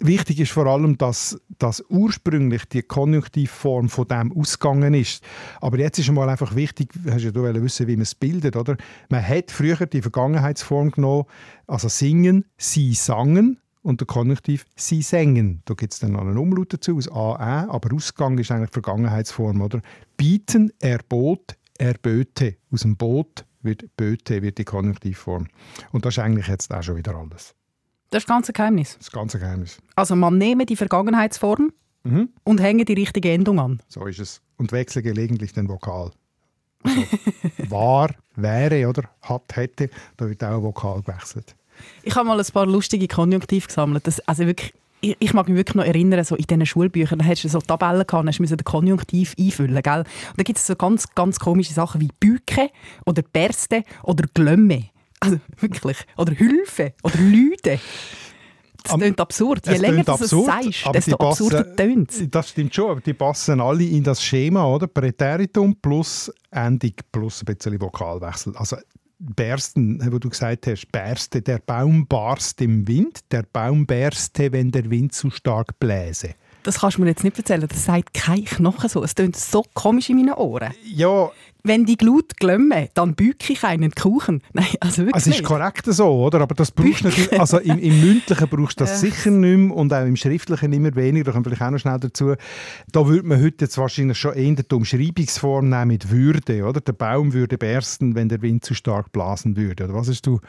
Wichtig 0.00 0.40
ist 0.40 0.52
vor 0.52 0.66
allem, 0.66 0.96
dass, 0.96 1.38
dass 1.58 1.84
ursprünglich 1.90 2.64
die 2.64 2.82
Konjunktivform 2.82 3.90
von 3.90 4.08
dem 4.08 4.32
ausgegangen 4.32 4.94
ist. 4.94 5.22
Aber 5.60 5.78
jetzt 5.78 5.98
ist 5.98 6.10
mal 6.10 6.28
einfach 6.28 6.54
wichtig, 6.54 6.88
hast 7.10 7.24
ja 7.24 7.30
du 7.30 7.42
wissen, 7.62 7.86
wie 7.86 7.96
man 7.96 8.02
es 8.02 8.14
bildet, 8.14 8.56
oder? 8.56 8.76
Man 9.10 9.26
hat 9.26 9.50
früher 9.50 9.86
die 9.86 10.00
Vergangenheitsform 10.00 10.90
genommen, 10.92 11.24
also 11.66 11.88
singen, 11.88 12.46
sie 12.56 12.94
sangen 12.94 13.58
und 13.82 14.00
der 14.00 14.06
Konjunktiv 14.06 14.64
sie 14.74 15.02
singen. 15.02 15.62
Da 15.66 15.74
gibt 15.74 15.92
es 15.92 16.00
dann 16.00 16.12
noch 16.12 16.22
einen 16.22 16.38
Umlaut 16.38 16.72
dazu 16.72 16.96
aus 16.96 17.10
A, 17.10 17.34
Ä, 17.34 17.68
aber 17.68 17.94
Ausgang 17.94 18.38
ist 18.38 18.50
eigentlich 18.50 18.70
Vergangenheitsform, 18.70 19.60
oder? 19.60 19.82
Bieten, 20.16 20.72
erbot, 20.80 21.56
erböte. 21.76 22.56
Aus 22.70 22.82
dem 22.82 22.96
Boot 22.96 23.44
wird 23.62 23.96
Böte, 23.96 24.40
wird 24.40 24.56
die 24.56 24.64
Konjunktivform. 24.64 25.46
Und 25.92 26.04
das 26.06 26.14
ist 26.14 26.20
eigentlich 26.20 26.48
jetzt 26.48 26.72
auch 26.72 26.82
schon 26.82 26.96
wieder 26.96 27.14
alles. 27.14 27.54
Das 28.10 28.24
ist 28.24 28.26
ganz 28.28 28.48
ein 28.48 28.52
Geheimnis. 28.52 28.96
Das 28.98 29.10
ganze 29.12 29.38
Geheimnis. 29.38 29.78
Also 29.94 30.16
man 30.16 30.36
nehme 30.38 30.66
die 30.66 30.76
Vergangenheitsform 30.76 31.72
Mhm. 32.02 32.30
und 32.44 32.60
hänge 32.62 32.86
die 32.86 32.94
richtige 32.94 33.30
Endung 33.30 33.60
an. 33.60 33.82
So 33.88 34.06
ist 34.06 34.20
es. 34.20 34.40
Und 34.56 34.72
wechsle 34.72 35.02
gelegentlich 35.02 35.52
den 35.52 35.68
Vokal. 35.68 36.10
Also, 36.82 37.02
war, 37.68 38.08
wäre 38.36 38.88
oder 38.88 39.02
hat, 39.20 39.54
hätte, 39.54 39.90
da 40.16 40.26
wird 40.28 40.42
auch 40.42 40.56
ein 40.56 40.62
Vokal 40.62 41.02
gewechselt. 41.02 41.54
Ich 42.02 42.14
habe 42.16 42.26
mal 42.26 42.38
ein 42.40 42.46
paar 42.54 42.64
lustige 42.66 43.06
Konjunktive 43.06 43.66
gesammelt. 43.66 44.06
Das, 44.06 44.18
also 44.20 44.46
wirklich, 44.46 44.72
ich, 45.02 45.14
ich 45.18 45.34
mag 45.34 45.46
mich 45.48 45.56
wirklich 45.58 45.74
noch 45.74 45.84
erinnern, 45.84 46.24
so 46.24 46.36
in 46.36 46.44
diesen 46.44 46.64
Schulbüchern, 46.64 47.18
da 47.18 47.24
hast 47.26 47.44
du 47.44 47.48
so 47.50 47.58
Tabellen 47.60 48.06
gehabt, 48.06 48.26
hast 48.26 48.38
du 48.38 48.44
den 48.46 48.64
Konjunktiv 48.64 49.34
einfüllen, 49.38 49.82
gell? 49.82 49.98
Und 49.98 50.38
da 50.38 50.42
gibt 50.42 50.58
es 50.58 50.66
so 50.66 50.76
ganz, 50.76 51.14
ganz 51.14 51.38
komische 51.38 51.74
Sachen 51.74 52.00
wie 52.00 52.08
Büke 52.18 52.70
oder 53.04 53.20
Berste 53.22 53.82
oder 54.04 54.24
Glömme. 54.32 54.88
Also 55.20 55.38
wirklich. 55.58 55.98
Oder 56.16 56.32
Hilfe 56.32 56.94
oder 57.02 57.18
Lüde. 57.18 57.78
Das 58.82 58.94
Am- 58.94 59.00
klingt 59.00 59.20
absurd. 59.20 59.66
Je 59.66 59.76
länger 59.76 60.04
du 60.04 60.12
es 60.14 60.30
sagst, 60.30 60.94
desto 60.94 61.16
absurder 61.16 61.76
tönt 61.76 62.10
es. 62.10 62.30
Das 62.30 62.48
stimmt 62.48 62.74
schon, 62.74 62.90
aber 62.90 63.00
die 63.02 63.12
passen 63.12 63.60
alle 63.60 63.84
in 63.84 64.02
das 64.02 64.22
Schema, 64.24 64.64
oder? 64.66 64.86
Präteritum 64.86 65.76
plus 65.76 66.32
Endung 66.50 66.94
plus 67.12 67.42
ein 67.42 67.54
bisschen 67.54 67.78
Vokalwechsel. 67.80 68.56
Also 68.56 68.78
Bersten, 69.18 70.00
wo 70.10 70.18
du 70.18 70.30
gesagt 70.30 70.66
hast, 70.66 70.90
berste, 70.90 71.42
der 71.42 71.58
Baum 71.58 72.06
barst 72.06 72.62
im 72.62 72.88
Wind, 72.88 73.20
der 73.30 73.42
Baum 73.42 73.84
berste, 73.84 74.50
wenn 74.50 74.70
der 74.70 74.88
Wind 74.90 75.12
zu 75.12 75.28
stark 75.30 75.78
bläse. 75.78 76.34
Das 76.62 76.80
kannst 76.80 76.98
du 76.98 77.02
mir 77.02 77.08
jetzt 77.08 77.24
nicht 77.24 77.36
erzählen. 77.38 77.66
Das 77.66 77.84
sagt 77.84 78.14
kein 78.14 78.44
Knochen 78.44 78.88
so. 78.88 79.02
Es 79.02 79.14
tönt 79.14 79.36
so 79.36 79.64
komisch 79.74 80.10
in 80.10 80.16
meinen 80.16 80.34
Ohren. 80.34 80.72
Ja, 80.84 81.30
Wenn 81.62 81.84
die 81.84 81.96
Glut 81.96 82.36
glömme, 82.38 82.88
dann 82.94 83.14
bücke 83.14 83.52
ich 83.52 83.64
einen 83.64 83.90
Kuchen. 83.92 84.42
Nein, 84.52 84.66
also 84.80 84.98
wirklich 84.98 85.14
Also 85.14 85.30
es 85.30 85.36
ist 85.36 85.40
nicht. 85.42 85.44
korrekt 85.48 85.84
so, 85.86 86.06
oder? 86.24 86.40
Aber 86.40 86.54
das 86.54 86.70
brauchst 86.70 87.00
du 87.02 87.08
natürlich, 87.08 87.38
also 87.40 87.58
im, 87.58 87.78
im 87.78 88.00
Mündlichen 88.00 88.48
brauchst 88.48 88.80
du 88.80 88.84
das 88.84 88.90
Ja. 89.02 89.10
sicher 89.10 89.30
nicht 89.30 89.56
mehr 89.58 89.76
und 89.76 89.92
auch 89.92 90.04
im 90.06 90.16
Schriftlichen 90.16 90.72
immer 90.72 90.94
weniger. 90.94 91.24
Da 91.26 91.32
kommen 91.32 91.44
vielleicht 91.44 91.62
auch 91.62 91.70
noch 91.70 91.78
schnell 91.78 91.98
dazu. 91.98 92.34
Da 92.92 93.06
würde 93.06 93.26
man 93.28 93.42
heute 93.42 93.64
jetzt 93.64 93.76
wahrscheinlich 93.78 94.18
schon 94.18 94.34
eher 94.34 94.54
die 94.54 94.74
Umschreibungsform 94.74 95.68
nehmen 95.68 95.88
mit 95.88 96.10
Würde, 96.10 96.64
oder? 96.64 96.80
Der 96.80 96.92
Baum 96.92 97.32
würde 97.32 97.58
bersten, 97.58 98.14
wenn 98.14 98.28
der 98.28 98.42
Wind 98.42 98.64
zu 98.64 98.74
stark 98.74 99.12
blasen 99.12 99.56
würde. 99.56 99.84
Oder 99.84 99.94
was 99.94 100.08
hast 100.08 100.26
du? 100.26 100.40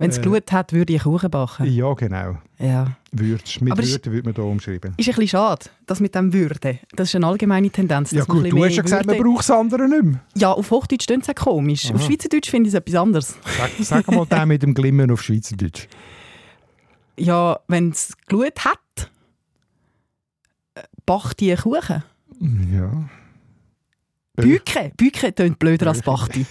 Wenn 0.00 0.10
es 0.10 0.18
Äh, 0.18 0.22
Glut 0.22 0.50
hat, 0.50 0.72
würde 0.72 0.94
ich 0.94 1.02
Kuchen 1.02 1.30
backen. 1.30 1.66
Ja, 1.70 1.92
genau. 1.92 2.38
Ja. 2.58 2.96
Würdest. 3.12 3.60
Mit 3.60 3.72
Aber 3.72 3.82
es- 3.82 3.92
Würde 3.92 4.10
würde 4.12 4.28
man 4.28 4.34
da 4.34 4.42
umschreiben. 4.42 4.94
Ist 4.96 5.08
ein 5.08 5.14
bisschen 5.14 5.28
schade, 5.28 5.66
das 5.86 6.00
mit 6.00 6.14
dem 6.14 6.32
Würde. 6.32 6.78
Das 6.96 7.08
ist 7.10 7.14
eine 7.16 7.26
allgemeine 7.26 7.68
Tendenz. 7.70 8.10
Ja 8.10 8.24
gut, 8.24 8.50
du 8.50 8.64
hast 8.64 8.76
ja 8.76 8.82
gesagt, 8.82 9.04
man 9.06 9.18
braucht 9.18 9.40
das 9.40 9.50
andere 9.50 9.86
nicht 9.88 10.02
mehr. 10.02 10.20
Ja, 10.36 10.52
auf 10.52 10.70
Hochdeutsch 10.70 11.06
klingt 11.06 11.24
es 11.24 11.28
auch 11.28 11.34
komisch. 11.44 11.92
Auf 11.92 12.02
Schweizerdeutsch 12.02 12.48
finde 12.50 12.68
ich 12.68 12.74
es 12.74 12.78
etwas 12.80 12.94
anderes. 12.94 13.36
Sag, 13.58 13.70
sag 13.80 14.08
mal 14.10 14.24
den 14.26 14.48
mit 14.48 14.62
dem 14.62 14.72
Glimmen 14.74 15.10
auf 15.10 15.22
Schweizerdeutsch. 15.22 15.86
Ja, 17.18 17.60
wenn 17.68 17.90
es 17.90 18.12
Glut 18.26 18.64
hat, 18.64 19.10
äh, 20.74 20.82
backt 21.04 21.40
die 21.40 21.54
Kuchen. 21.56 22.02
Ja. 22.72 23.08
Büke. 24.40 24.92
Büke 24.96 25.34
tönt 25.34 25.58
blöder 25.58 25.88
als 25.88 26.02
Bachti. 26.02 26.46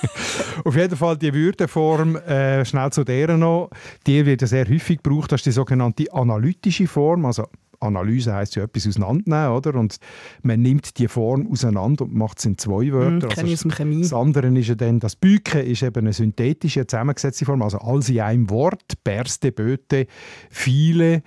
Auf 0.64 0.76
jeden 0.76 0.96
Fall 0.96 1.16
die 1.16 1.32
Würdeform, 1.32 2.16
äh, 2.16 2.64
schnell 2.64 2.90
zu 2.90 3.04
der 3.04 3.36
noch, 3.36 3.70
die 4.06 4.24
wird 4.24 4.42
ja 4.42 4.46
sehr 4.46 4.68
häufig 4.68 5.02
gebraucht, 5.02 5.32
das 5.32 5.40
ist 5.40 5.46
die 5.46 5.52
sogenannte 5.52 6.12
analytische 6.12 6.86
Form, 6.86 7.24
also 7.26 7.46
Analyse 7.82 8.32
heisst 8.34 8.56
ja 8.56 8.64
etwas 8.64 8.86
auseinandernehmen, 8.86 9.56
oder? 9.56 9.74
Und 9.74 9.96
man 10.42 10.62
nimmt 10.62 10.98
die 10.98 11.08
Form 11.08 11.50
auseinander 11.50 12.04
und 12.04 12.14
macht 12.14 12.38
es 12.38 12.44
in 12.44 12.56
zwei 12.56 12.92
Wörter. 12.92 13.28
Hm, 13.28 13.46
ich 13.46 13.54
aus 13.54 13.60
dem 13.60 13.70
Chemie. 13.70 14.02
das 14.02 14.12
andere 14.12 14.46
ist 14.58 14.68
ja 14.68 14.74
dann, 14.74 15.00
das 15.00 15.16
Büke 15.16 15.60
ist 15.60 15.82
eben 15.82 16.00
eine 16.00 16.12
synthetische, 16.12 16.86
zusammengesetzte 16.86 17.44
Form, 17.44 17.62
also 17.62 17.78
alles 17.78 18.08
in 18.08 18.20
einem 18.20 18.50
Wort, 18.50 19.02
Berste, 19.04 19.52
Böte, 19.52 20.06
viele. 20.50 21.22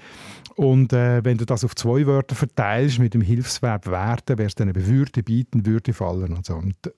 Und 0.56 0.94
äh, 0.94 1.24
wenn 1.24 1.38
du 1.38 1.46
das 1.46 1.66
auf 1.66 1.76
zwei 1.76 2.06
Wörter 2.06 2.34
verteilst 2.34 3.00
mit 3.00 3.14
dem 3.14 3.22
Hilfsverb 3.22 3.88
werden, 3.88 4.38
wäre 4.38 4.48
es 4.48 4.56
dann 4.56 4.70
eben 4.70 4.88
Würde 4.88 5.22
bieten, 5.22 5.66
Würde 5.66 5.94
fallen 5.94 6.34
und 6.34 6.46
so. 6.46 6.56
Und 6.56 6.76
äh, 6.88 6.92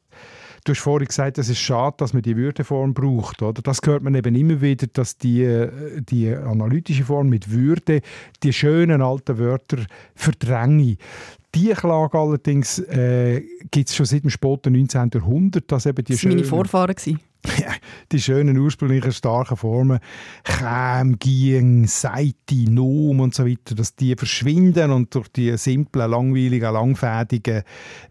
du 0.64 0.74
hast 0.74 0.80
vorhin 0.80 1.08
gesagt, 1.08 1.40
es 1.40 1.50
ist 1.50 1.60
schade, 1.60 1.96
dass 1.98 2.14
man 2.14 2.22
die 2.22 2.38
Würdeform 2.38 2.94
braucht. 2.94 3.42
Oder? 3.42 3.64
Das 3.64 3.80
hört 3.84 4.04
man 4.04 4.14
eben 4.14 4.36
immer 4.36 4.62
wieder, 4.62 4.86
dass 4.88 5.18
die, 5.18 5.44
äh, 5.44 6.02
die 6.02 6.30
analytische 6.30 7.04
Form 7.04 7.30
mit 7.30 7.50
Würde 7.50 8.02
die 8.44 8.54
schönen 8.54 9.02
alten 9.02 9.40
Wörter 9.40 9.80
verdränge. 10.14 10.98
Die 11.56 11.70
Klage 11.70 12.20
allerdings 12.20 12.78
äh, 12.78 13.42
gibt 13.72 13.90
es 13.90 13.96
schon 13.96 14.06
seit 14.06 14.24
dem 14.24 14.30
späten 14.30 14.74
19. 14.74 15.10
Jahrhundert, 15.16 15.72
dass 15.72 15.88
eben 15.88 16.04
die 16.04 16.14
Das 16.14 16.24
waren 16.24 16.34
meine 16.36 16.44
Vorfahren. 16.44 16.94
gewesen. 16.94 17.20
die 18.12 18.20
schönen 18.20 18.58
ursprünglichen 18.58 19.12
starken 19.12 19.58
Formen 19.58 20.00
Chäm, 20.44 21.18
Gieng, 21.20 21.88
Seite, 21.88 22.56
Nom 22.70 23.20
und 23.20 23.36
so 23.36 23.46
weiter, 23.46 23.76
dass 23.76 23.96
die 23.96 24.16
verschwinden 24.16 24.92
und 24.92 25.14
durch 25.14 25.28
die 25.30 25.58
simplen, 25.58 26.12
langweiligen, 26.12 26.74
langfädigen 26.74 27.64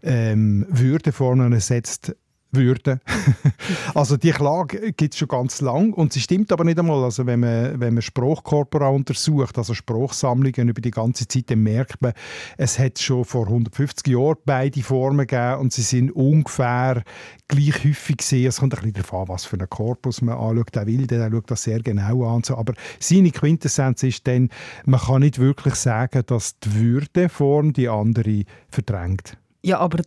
ähm, 0.03 0.65
Würdeformen 0.69 1.53
ersetzt 1.53 2.15
würden. 2.51 2.99
also 3.93 4.17
die 4.17 4.31
Klage 4.31 4.93
gibt 4.93 5.13
es 5.13 5.19
schon 5.19 5.27
ganz 5.27 5.61
lang 5.61 5.93
und 5.93 6.13
sie 6.13 6.21
stimmt 6.21 6.51
aber 6.51 6.63
nicht 6.63 6.79
einmal. 6.79 7.03
Also 7.03 7.25
wenn 7.25 7.41
man, 7.41 7.79
wenn 7.79 7.93
man 7.93 8.01
Sprachkorpora 8.01 8.89
untersucht, 8.89 9.57
also 9.57 9.73
Sprachsammlungen 9.73 10.69
über 10.69 10.81
die 10.81 10.91
ganze 10.91 11.27
Zeit, 11.27 11.49
dann 11.49 11.63
merkt 11.63 12.01
man, 12.01 12.13
es 12.57 12.79
hat 12.79 12.99
schon 12.99 13.25
vor 13.25 13.47
150 13.47 14.07
Jahren 14.13 14.37
beide 14.45 14.81
Formen 14.81 15.27
gegeben 15.27 15.59
und 15.59 15.73
sie 15.73 15.81
sind 15.81 16.11
ungefähr 16.11 17.03
gleich 17.47 17.83
häufig 17.83 18.17
gesehen. 18.17 18.47
Es 18.47 18.59
kommt 18.59 18.73
ein 18.73 18.91
bisschen 18.91 18.93
darauf 18.93 19.13
an, 19.13 19.27
was 19.27 19.45
für 19.45 19.57
einen 19.57 19.69
Korpus 19.69 20.21
man 20.21 20.37
anschaut. 20.37 20.75
Der 20.75 20.87
Wilde 20.87 21.17
der 21.17 21.31
schaut 21.31 21.51
das 21.51 21.63
sehr 21.63 21.79
genau 21.81 22.35
an. 22.35 22.43
So. 22.43 22.57
Aber 22.57 22.73
seine 22.99 23.31
Quintessenz 23.31 24.03
ist 24.03 24.27
dann, 24.27 24.49
man 24.85 24.99
kann 24.99 25.21
nicht 25.21 25.39
wirklich 25.39 25.75
sagen, 25.75 26.23
dass 26.25 26.59
die 26.59 26.75
Würdeform 26.75 27.73
die 27.73 27.89
andere 27.89 28.43
verdrängt. 28.69 29.37
Ja, 29.63 29.79
aber 29.79 29.99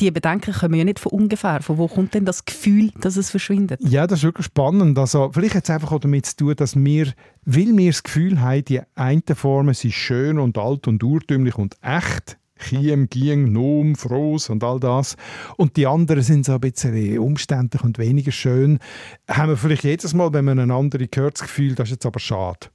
die 0.00 0.10
Bedenken 0.10 0.52
kommen 0.52 0.74
ja 0.74 0.84
nicht 0.84 1.00
von 1.00 1.12
ungefähr. 1.12 1.62
Von 1.62 1.78
wo 1.78 1.88
kommt 1.88 2.14
denn 2.14 2.24
das 2.24 2.44
Gefühl, 2.44 2.90
dass 3.00 3.16
es 3.16 3.30
verschwindet? 3.30 3.80
Ja, 3.82 4.06
das 4.06 4.20
ist 4.20 4.24
wirklich 4.24 4.46
spannend. 4.46 4.98
Also, 4.98 5.30
vielleicht 5.32 5.54
hat 5.54 5.64
es 5.64 5.70
einfach 5.70 5.92
auch 5.92 6.00
damit 6.00 6.26
zu 6.26 6.36
tun, 6.36 6.54
dass 6.56 6.76
wir, 6.76 7.12
weil 7.44 7.76
wir 7.76 7.90
das 7.90 8.02
Gefühl 8.02 8.40
haben, 8.40 8.64
die 8.64 8.80
einen 8.94 9.22
Formen 9.34 9.74
sind 9.74 9.94
schön 9.94 10.38
und 10.38 10.58
alt 10.58 10.86
und 10.86 11.02
urtümlich 11.02 11.56
und 11.56 11.76
echt, 11.82 12.38
Chiem, 12.58 13.08
Gieng, 13.08 13.52
Nom, 13.52 13.94
Froß 13.94 14.50
und 14.50 14.64
all 14.64 14.80
das. 14.80 15.16
Und 15.56 15.76
die 15.76 15.86
anderen 15.86 16.22
sind 16.22 16.44
so 16.44 16.54
ein 16.54 16.60
bisschen 16.60 17.18
umständlich 17.18 17.82
und 17.82 17.98
weniger 17.98 18.32
schön. 18.32 18.78
Haben 19.28 19.50
wir 19.50 19.56
vielleicht 19.56 19.84
jedes 19.84 20.14
Mal, 20.14 20.32
wenn 20.32 20.44
man 20.44 20.58
eine 20.58 20.74
andere 20.74 21.06
hört, 21.14 21.34
das 21.34 21.42
Gefühl, 21.42 21.74
das 21.74 21.88
ist 21.88 21.92
jetzt 21.92 22.06
aber 22.06 22.20
schade. 22.20 22.68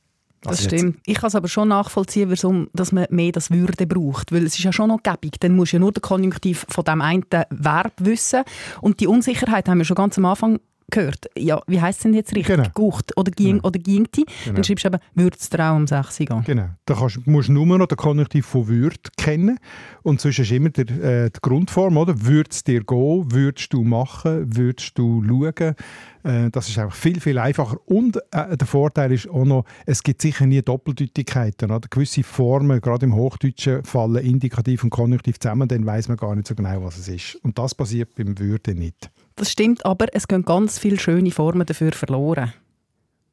Das 0.44 0.60
also 0.60 0.70
stimmt. 0.70 0.98
Ich 1.06 1.16
kann 1.16 1.28
es 1.28 1.36
aber 1.36 1.48
schon 1.48 1.70
nachvollziehen, 1.70 2.30
warum 2.30 2.70
dass 2.74 2.92
man 2.92 3.08
mehr 3.10 3.32
das 3.32 3.50
Würde 3.52 3.88
braucht. 3.88 4.32
Weil 4.32 4.46
es 4.46 4.58
ist 4.58 4.64
ja 4.64 4.74
schon 4.74 4.90
noch 4.90 5.02
gäbig. 5.02 5.40
Dann 5.40 5.56
musst 5.56 5.74
du 5.74 5.78
ja 5.78 5.80
nur 5.80 5.92
den 5.92 6.02
Konjunktiv 6.02 6.66
von 6.70 6.84
dem 6.84 7.02
einen 7.02 7.26
Verb 7.50 7.94
wissen. 8.00 8.44
Und 8.82 9.00
die 9.00 9.08
Unsicherheit 9.08 9.70
haben 9.70 9.78
wir 9.78 9.86
schon 9.86 9.96
ganz 9.96 10.18
am 10.18 10.26
Anfang 10.26 10.60
gehört. 10.94 11.30
Ja, 11.38 11.62
wie 11.68 11.82
heisst 11.82 12.00
es 12.00 12.04
denn 12.04 12.14
jetzt 12.14 12.36
richtig? 12.36 12.56
Genau. 12.56 12.70
Gucht 12.74 13.18
oder 13.18 13.32
ging 13.32 13.58
genau. 13.58 13.68
oder 13.68 13.80
gingti. 13.80 14.26
Genau. 14.26 14.56
Dann 14.56 14.64
schreibst 14.64 14.86
du 14.86 14.90
eben, 14.90 15.00
würde 15.16 15.38
es 15.40 15.60
auch 15.60 15.76
um 15.76 15.88
6 15.88 16.18
gehen. 16.18 16.44
Genau. 16.46 16.70
Da 16.86 16.94
kannst, 16.96 17.26
musst 17.28 17.50
du 17.50 17.54
nur 17.54 17.66
noch 17.78 17.88
den 17.88 17.98
Konjunktiv 17.98 18.46
von 18.46 18.68
würde 18.68 18.98
kennen. 19.18 19.60
Und 20.04 20.22
sonst 20.22 20.40
ist 20.40 20.52
immer 20.52 20.70
der, 20.70 21.26
äh, 21.26 21.30
die 21.30 21.40
Grundform, 21.42 21.98
oder? 21.98 22.26
Würde 22.26 22.50
es 22.52 22.64
dir 22.64 22.84
gehen? 22.84 23.32
Würdest 23.32 23.74
du 23.74 23.84
machen? 23.84 24.56
Würdest 24.56 24.98
du 24.98 25.24
schauen? 25.26 25.76
Äh, 26.24 26.50
das 26.52 26.70
ist 26.70 26.78
einfach 26.78 26.96
viel, 26.96 27.20
viel 27.20 27.38
einfacher. 27.38 27.78
Und 27.86 28.18
äh, 28.32 28.56
der 28.58 28.68
Vorteil 28.68 29.12
ist 29.12 29.30
auch 29.30 29.46
noch, 29.46 29.66
es 29.86 30.04
gibt 30.04 30.22
sicher 30.22 30.46
nie 30.46 30.62
Doppeldeutigkeiten. 30.62 31.72
Oder? 31.72 31.88
Gewisse 31.90 32.24
Formen, 32.24 32.80
gerade 32.82 33.06
im 33.06 33.16
Hochdeutschen, 33.16 33.84
fallen 33.84 34.24
Indikativ 34.24 34.84
und 34.84 34.90
Konjunktiv 34.90 35.40
zusammen, 35.40 35.68
dann 35.68 35.86
weiß 35.86 36.08
man 36.08 36.18
gar 36.18 36.36
nicht 36.36 36.48
so 36.48 36.56
genau, 36.56 36.84
was 36.84 36.98
es 36.98 37.08
ist. 37.08 37.36
Und 37.44 37.58
das 37.58 37.76
passiert 37.76 38.16
beim 38.16 38.38
Würde 38.40 38.76
nicht. 38.76 39.12
Das 39.36 39.52
stimmt, 39.52 39.86
aber 39.86 40.08
es 40.13 40.28
gehen 40.28 40.44
ganz 40.44 40.78
viele 40.80 41.00
schöne 41.00 41.32
Formen 41.32 41.66
dafür 41.66 41.92
verloren. 41.92 42.54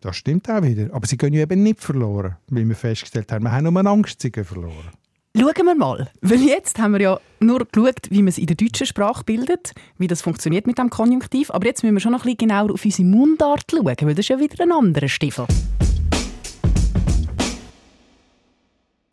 Das 0.00 0.16
stimmt 0.16 0.48
auch 0.48 0.62
wieder. 0.62 0.92
Aber 0.94 1.06
sie 1.06 1.18
gehen 1.18 1.34
ja 1.34 1.42
eben 1.42 1.62
nicht 1.62 1.80
verloren, 1.80 2.36
wie 2.48 2.66
wir 2.66 2.74
festgestellt 2.74 3.30
haben. 3.32 3.44
Wir 3.44 3.52
haben 3.52 3.64
nur 3.64 3.76
eine 3.76 3.90
Angst, 3.90 4.20
sie 4.22 4.32
gehen 4.32 4.44
verloren. 4.44 4.90
Schauen 5.36 5.66
wir 5.66 5.74
mal. 5.74 6.10
Weil 6.22 6.40
jetzt 6.40 6.78
haben 6.78 6.94
wir 6.94 7.00
ja 7.00 7.20
nur 7.38 7.64
geschaut, 7.64 8.10
wie 8.10 8.22
man 8.22 8.28
es 8.28 8.38
in 8.38 8.46
der 8.46 8.56
deutschen 8.56 8.86
Sprache 8.86 9.22
bildet, 9.24 9.74
wie 9.98 10.08
das 10.08 10.22
funktioniert 10.22 10.66
mit 10.66 10.78
dem 10.78 10.90
Konjunktiv. 10.90 11.50
Aber 11.50 11.66
jetzt 11.66 11.82
müssen 11.82 11.94
wir 11.94 12.00
schon 12.00 12.12
noch 12.12 12.24
ein 12.24 12.36
bisschen 12.36 12.48
genauer 12.48 12.72
auf 12.72 12.84
unsere 12.84 13.06
Mundart 13.06 13.64
schauen, 13.70 13.84
weil 13.84 14.14
das 14.14 14.20
ist 14.20 14.28
ja 14.28 14.40
wieder 14.40 14.64
ein 14.64 14.72
anderer 14.72 15.08
Stiefel. 15.08 15.46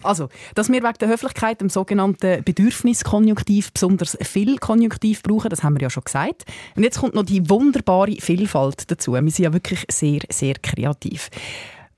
Also, 0.04 0.30
dass 0.54 0.70
wir 0.70 0.84
wegen 0.84 0.98
der 1.00 1.08
Höflichkeit 1.08 1.62
im 1.62 1.70
sogenannten 1.70 2.44
Bedürfniskonjunktiv 2.44 3.74
besonders 3.74 4.16
viel 4.22 4.58
Konjunktiv 4.58 5.24
brauchen, 5.24 5.50
das 5.50 5.64
haben 5.64 5.76
wir 5.76 5.82
ja 5.82 5.90
schon 5.90 6.04
gesagt. 6.04 6.46
Und 6.76 6.84
jetzt 6.84 7.00
kommt 7.00 7.16
noch 7.16 7.26
die 7.26 7.50
wunderbare 7.50 8.16
Vielfalt 8.20 8.92
dazu. 8.92 9.14
Wir 9.14 9.22
sind 9.22 9.40
ja 9.40 9.54
wirklich 9.54 9.86
sehr, 9.90 10.20
sehr 10.30 10.54
kreativ. 10.62 11.30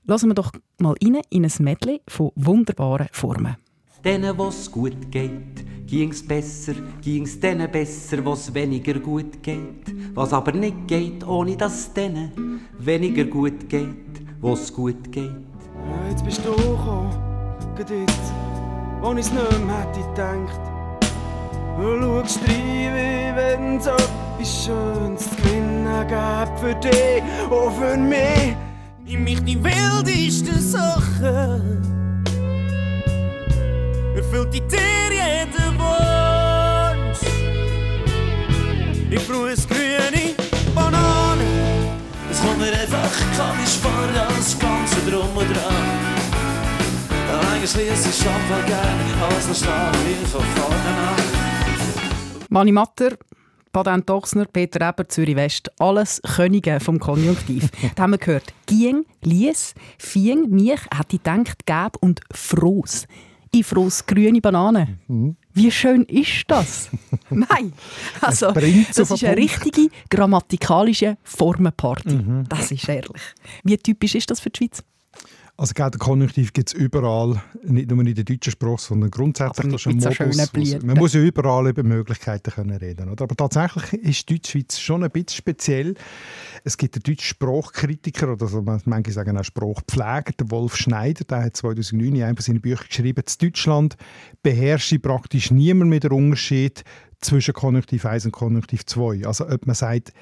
Lassen 0.06 0.30
wir 0.30 0.34
doch 0.34 0.52
mal 0.78 0.94
rein 1.02 1.20
in 1.28 1.44
ein 1.44 1.52
Medley 1.58 2.00
von 2.08 2.32
wunderbaren 2.36 3.08
Formen. 3.12 3.56
Denen, 4.02 4.38
was 4.38 4.72
gut 4.72 5.10
geht, 5.10 5.86
ging's 5.86 6.26
besser, 6.26 6.72
ging's 7.02 7.38
denen 7.38 7.70
besser, 7.70 8.24
was 8.24 8.52
weniger 8.54 8.94
gut 8.94 9.42
geht. 9.42 9.84
Was 10.14 10.32
aber 10.32 10.52
nicht 10.52 10.88
geht, 10.88 11.26
ohne 11.26 11.54
dass 11.54 11.92
denen 11.92 12.62
weniger 12.78 13.24
gut 13.24 13.68
geht, 13.68 14.22
was 14.40 14.72
gut 14.72 15.12
geht. 15.12 15.26
Ja, 15.26 16.10
jetzt 16.10 16.24
bist 16.24 16.40
du 16.44 16.52
gekommen, 16.52 17.29
jetzt, 17.88 18.32
wo 19.00 19.12
ich's 19.14 19.30
nicht 19.30 19.66
mehr 19.66 19.78
hätte 19.78 20.00
gedacht. 20.00 20.60
Du 21.78 22.00
schaust 22.00 22.40
rein, 22.42 22.94
wie 22.94 23.36
wenn's 23.36 23.86
etwas 23.86 24.64
Schönes 24.64 25.30
zu 25.30 25.36
gewinnen 25.36 26.06
gibt 26.06 26.60
für 26.60 26.74
dich 26.74 27.22
und 27.48 27.72
für 27.72 27.96
mich. 27.96 28.56
Nimm 29.04 29.24
mich 29.24 29.42
die 29.44 29.62
wildesten 29.62 30.60
Sachen 30.60 31.80
erfüllt 34.20 34.54
die 34.54 34.60
dir 34.60 35.10
jeden 35.10 35.78
Wunsch. 35.78 37.20
Ich 39.10 39.26
brauche 39.26 39.54
grüne 39.68 40.34
Banane. 40.74 41.44
Es 42.30 42.40
kommt 42.40 42.58
mir 42.58 42.72
einfach 42.72 43.10
das 44.14 44.58
Ganze 44.58 45.10
drum 45.10 45.36
und 45.36 45.48
dran. 45.56 46.09
Eigentlich 47.60 47.72
schließe 47.72 48.08
ich 48.08 48.16
schon 48.16 48.66
gerne, 48.66 49.22
alles 49.22 49.48
noch 49.48 49.54
schnell 49.54 50.26
von 50.32 50.42
vorne 50.42 50.76
an. 50.76 51.16
Mani 52.48 52.72
Matter, 52.72 53.18
Patent 53.70 54.08
Dochsner, 54.08 54.46
Peter 54.46 54.88
Eber, 54.88 55.06
Zürich 55.06 55.36
West. 55.36 55.70
Alles 55.78 56.22
Könige 56.22 56.80
vom 56.80 56.98
Konjunktiv. 56.98 57.68
da 57.96 58.04
haben 58.04 58.12
wir 58.12 58.18
gehört, 58.18 58.54
Gieng, 58.64 59.04
Lies, 59.20 59.74
Fieng, 59.98 60.48
mich, 60.48 60.80
hätte 60.90 61.16
ich 61.16 61.22
gedacht, 61.22 61.66
Gäb 61.66 61.98
und 62.00 62.22
Froß 62.32 63.06
ich 63.52 63.66
fross 63.66 64.06
grüne 64.06 64.40
Banane. 64.40 64.98
Mhm. 65.08 65.36
Wie 65.52 65.70
schön 65.70 66.04
ist 66.04 66.44
das? 66.46 66.88
Nein, 67.30 67.72
also 68.20 68.52
das 68.52 69.10
ist 69.10 69.24
eine 69.24 69.36
richtige 69.36 69.88
grammatikalische 70.08 71.16
Formenparty. 71.24 72.14
Mhm. 72.14 72.44
Das 72.48 72.70
ist 72.70 72.88
ehrlich. 72.88 73.22
Wie 73.64 73.76
typisch 73.76 74.14
ist 74.14 74.30
das 74.30 74.40
für 74.40 74.50
die 74.50 74.58
Schweiz? 74.58 74.84
Also 75.60 75.74
der 75.74 75.90
Konjunktiv 75.90 76.54
gibt 76.54 76.68
es 76.68 76.72
überall, 76.72 77.42
nicht 77.62 77.90
nur 77.90 78.00
in 78.00 78.14
der 78.14 78.24
deutschen 78.24 78.50
Sprache, 78.50 78.78
sondern 78.80 79.10
grundsätzlich. 79.10 79.58
Aber 79.58 79.72
das 79.72 79.84
ist 79.84 79.88
ein 79.88 79.96
Modus. 79.98 80.70
So 80.70 80.86
man 80.86 80.96
muss 80.96 81.12
ja 81.12 81.20
überall 81.20 81.68
über 81.68 81.82
Möglichkeiten 81.82 82.50
können 82.50 82.78
reden 82.78 83.10
oder? 83.10 83.24
Aber 83.24 83.36
tatsächlich 83.36 83.92
ist 84.02 84.26
die 84.30 84.36
Deutschschweiz 84.36 84.78
schon 84.78 85.04
ein 85.04 85.10
bisschen 85.10 85.36
speziell. 85.36 85.94
Es 86.64 86.78
gibt 86.78 86.94
einen 86.94 87.02
deutschen 87.02 87.26
Sprachkritiker, 87.26 88.32
oder 88.32 88.46
also 88.46 88.64
manche 88.86 89.12
sagen 89.12 89.36
auch 89.36 89.44
Sprachpfleger, 89.44 90.32
der 90.40 90.50
Wolf 90.50 90.76
Schneider, 90.76 91.24
der 91.24 91.44
hat 91.44 91.58
2009 91.58 92.16
in 92.16 92.22
einem 92.22 92.38
seiner 92.38 92.60
Bücher 92.60 92.86
geschrieben, 92.86 93.22
in 93.22 93.48
Deutschland 93.48 93.96
beherrsche 94.42 94.98
praktisch 94.98 95.50
niemand 95.50 95.90
mehr 95.90 96.00
den 96.00 96.12
Unterschied 96.12 96.84
zwischen 97.20 97.52
Konjunktiv 97.52 98.06
1 98.06 98.24
und 98.24 98.32
Konjunktiv 98.32 98.86
2. 98.86 99.26
Also 99.26 99.46
ob 99.46 99.66
man 99.66 99.74
sagt, 99.74 100.14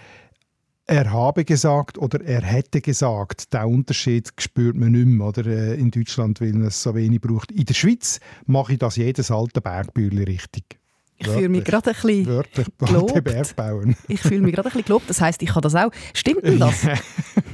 er 0.89 1.13
habe 1.13 1.45
gesagt 1.45 1.99
oder 1.99 2.25
er 2.25 2.41
hätte 2.43 2.81
gesagt. 2.81 3.53
Den 3.53 3.65
Unterschied 3.65 4.33
spürt 4.39 4.75
man 4.75 4.93
nicht 4.93 5.07
mehr 5.07 5.29
oder, 5.29 5.47
äh, 5.47 5.75
in 5.75 5.91
Deutschland, 5.91 6.41
weil 6.41 6.63
es 6.63 6.83
so 6.83 6.95
wenig 6.95 7.21
braucht. 7.21 7.53
In 7.53 7.67
der 7.67 7.75
Schweiz 7.75 8.21
mache 8.47 8.73
ich 8.73 8.79
das 8.79 8.97
jedes 8.97 9.31
alte 9.31 9.61
Bergbühle 9.61 10.27
richtig. 10.27 10.78
Ich 11.21 11.29
fühle 11.29 11.49
mich 11.49 11.65
gerade 11.65 11.91
ein 11.91 11.97
bisschen 11.97 12.27
Wörtlich 12.27 12.67
gelobt. 12.79 13.57
Bauen. 13.57 13.97
ich 14.09 14.21
fühle 14.21 14.41
mich 14.41 14.55
gerade 14.55 14.69
ein 14.69 14.73
bisschen 14.73 14.85
gelobt. 14.85 15.11
Das 15.11 15.21
heisst, 15.21 15.43
ich 15.43 15.49
kann 15.49 15.63
das 15.63 15.75
auch. 15.75 15.91
Stimmt 16.15 16.45
denn 16.45 16.61
das? 16.61 16.87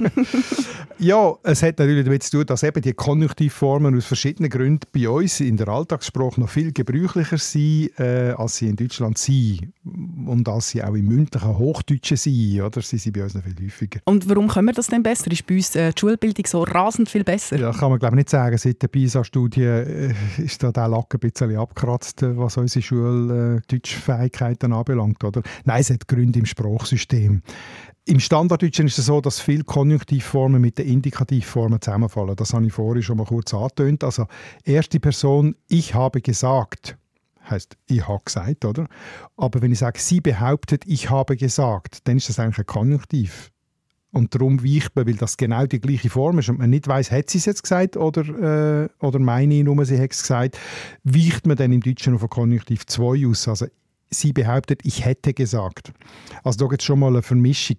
ja, 0.99 1.33
es 1.41 1.63
hat 1.63 1.79
natürlich 1.79 2.05
damit 2.05 2.21
zu 2.23 2.37
tun, 2.37 2.45
dass 2.45 2.61
eben 2.61 2.79
die 2.81 2.93
Konjunktivformen 2.93 3.97
aus 3.97 4.05
verschiedenen 4.05 4.51
Gründen 4.51 4.87
bei 4.93 5.09
uns 5.09 5.39
in 5.39 5.57
der 5.57 5.67
Alltagssprache 5.67 6.39
noch 6.39 6.49
viel 6.49 6.73
gebräuchlicher 6.73 7.39
sind, 7.39 7.99
äh, 7.99 8.33
als 8.37 8.57
sie 8.57 8.67
in 8.67 8.75
Deutschland 8.75 9.17
sind. 9.17 9.73
Und 9.83 10.47
als 10.47 10.69
sie 10.69 10.83
auch 10.83 10.93
im 10.93 11.07
mündlichen 11.07 11.57
Hochdeutschen 11.57 12.17
sind. 12.17 12.61
Oder? 12.61 12.81
Sie 12.81 12.97
sind 12.97 13.13
bei 13.13 13.23
uns 13.23 13.33
noch 13.33 13.43
viel 13.43 13.55
häufiger. 13.63 13.99
Und 14.05 14.29
warum 14.29 14.47
können 14.47 14.67
wir 14.67 14.73
das 14.73 14.87
denn 14.87 15.01
besser? 15.01 15.31
Ist 15.31 15.47
bei 15.47 15.55
uns 15.55 15.75
äh, 15.75 15.91
die 15.91 15.99
Schulbildung 15.99 16.45
so 16.45 16.61
rasend 16.63 17.09
viel 17.09 17.23
besser? 17.23 17.57
Ja, 17.57 17.71
kann 17.71 17.89
man 17.89 17.97
glaube 17.97 18.15
ich 18.15 18.17
nicht 18.17 18.29
sagen. 18.29 18.57
Seit 18.57 18.81
der 18.81 18.89
PISA-Studie 18.89 19.63
äh, 19.63 20.13
ist 20.37 20.61
da 20.61 20.71
der 20.71 20.87
Lack 20.87 21.13
ein 21.15 21.19
bisschen 21.19 21.55
abgekratzt, 21.55 22.21
äh, 22.21 22.37
was 22.37 22.57
unsere 22.57 22.83
Schule 22.83 23.54
äh, 23.55 23.61
Deutschfähigkeiten 23.67 24.73
anbelangt. 24.73 25.23
Oder? 25.23 25.41
Nein, 25.63 25.81
es 25.81 25.89
hat 25.89 26.07
Gründe 26.07 26.39
im 26.39 26.45
Sprachsystem. 26.45 27.41
Im 28.07 28.19
Standarddeutschen 28.19 28.85
ist 28.85 28.99
es 28.99 29.07
so, 29.07 29.19
dass 29.19 29.39
viele 29.39 29.63
Konjunktivformen 29.63 30.61
mit 30.61 30.77
den 30.77 30.87
Indikativformen 30.87 31.81
zusammenfallen. 31.81 32.35
Das 32.35 32.53
habe 32.53 32.65
ich 32.67 32.73
vorhin 32.73 33.01
schon 33.01 33.17
mal 33.17 33.25
kurz 33.25 33.53
angetönt. 33.53 34.03
Also 34.03 34.27
erste 34.63 34.99
Person, 34.99 35.55
ich 35.67 35.95
habe 35.95 36.21
gesagt, 36.21 36.97
heißt 37.49 37.77
ich 37.87 38.07
habe 38.07 38.21
gesagt, 38.23 38.63
oder? 38.65 38.87
Aber 39.37 39.61
wenn 39.61 39.71
ich 39.71 39.79
sage, 39.79 39.99
sie 39.99 40.21
behauptet, 40.21 40.83
ich 40.85 41.09
habe 41.09 41.35
gesagt, 41.35 42.07
dann 42.07 42.17
ist 42.17 42.29
das 42.29 42.39
eigentlich 42.39 42.59
ein 42.59 42.65
Konjunktiv. 42.67 43.51
Und 44.15 44.33
darum 44.33 44.63
weicht 44.63 44.95
man, 44.95 45.05
weil 45.07 45.15
das 45.15 45.35
genau 45.35 45.65
die 45.65 45.81
gleiche 45.81 46.09
Form 46.09 46.39
ist 46.39 46.47
und 46.47 46.59
man 46.59 46.69
nicht 46.69 46.87
weiß, 46.87 47.11
hat 47.11 47.29
sie 47.29 47.37
es 47.37 47.45
jetzt 47.45 47.63
gesagt 47.63 47.97
oder, 47.97 48.85
äh, 48.85 49.05
oder 49.05 49.19
meine 49.19 49.55
ich 49.55 49.63
nur, 49.65 49.83
sie 49.83 49.99
hat 49.99 50.13
es 50.13 50.21
gesagt, 50.21 50.57
weicht 51.03 51.45
man 51.45 51.57
dann 51.57 51.73
im 51.73 51.81
Deutschen 51.81 52.15
auf 52.15 52.23
ein 52.23 52.29
Konjunktiv 52.29 52.85
2 52.85 53.27
aus. 53.27 53.45
Also 53.49 53.65
sie 54.09 54.31
behauptet, 54.31 54.79
ich 54.85 55.03
hätte 55.03 55.33
gesagt. 55.33 55.91
Also 56.45 56.59
da 56.59 56.69
gibt 56.69 56.81
es 56.81 56.85
schon 56.85 56.99
mal 56.99 57.09
eine 57.09 57.23
Vermischung. 57.23 57.75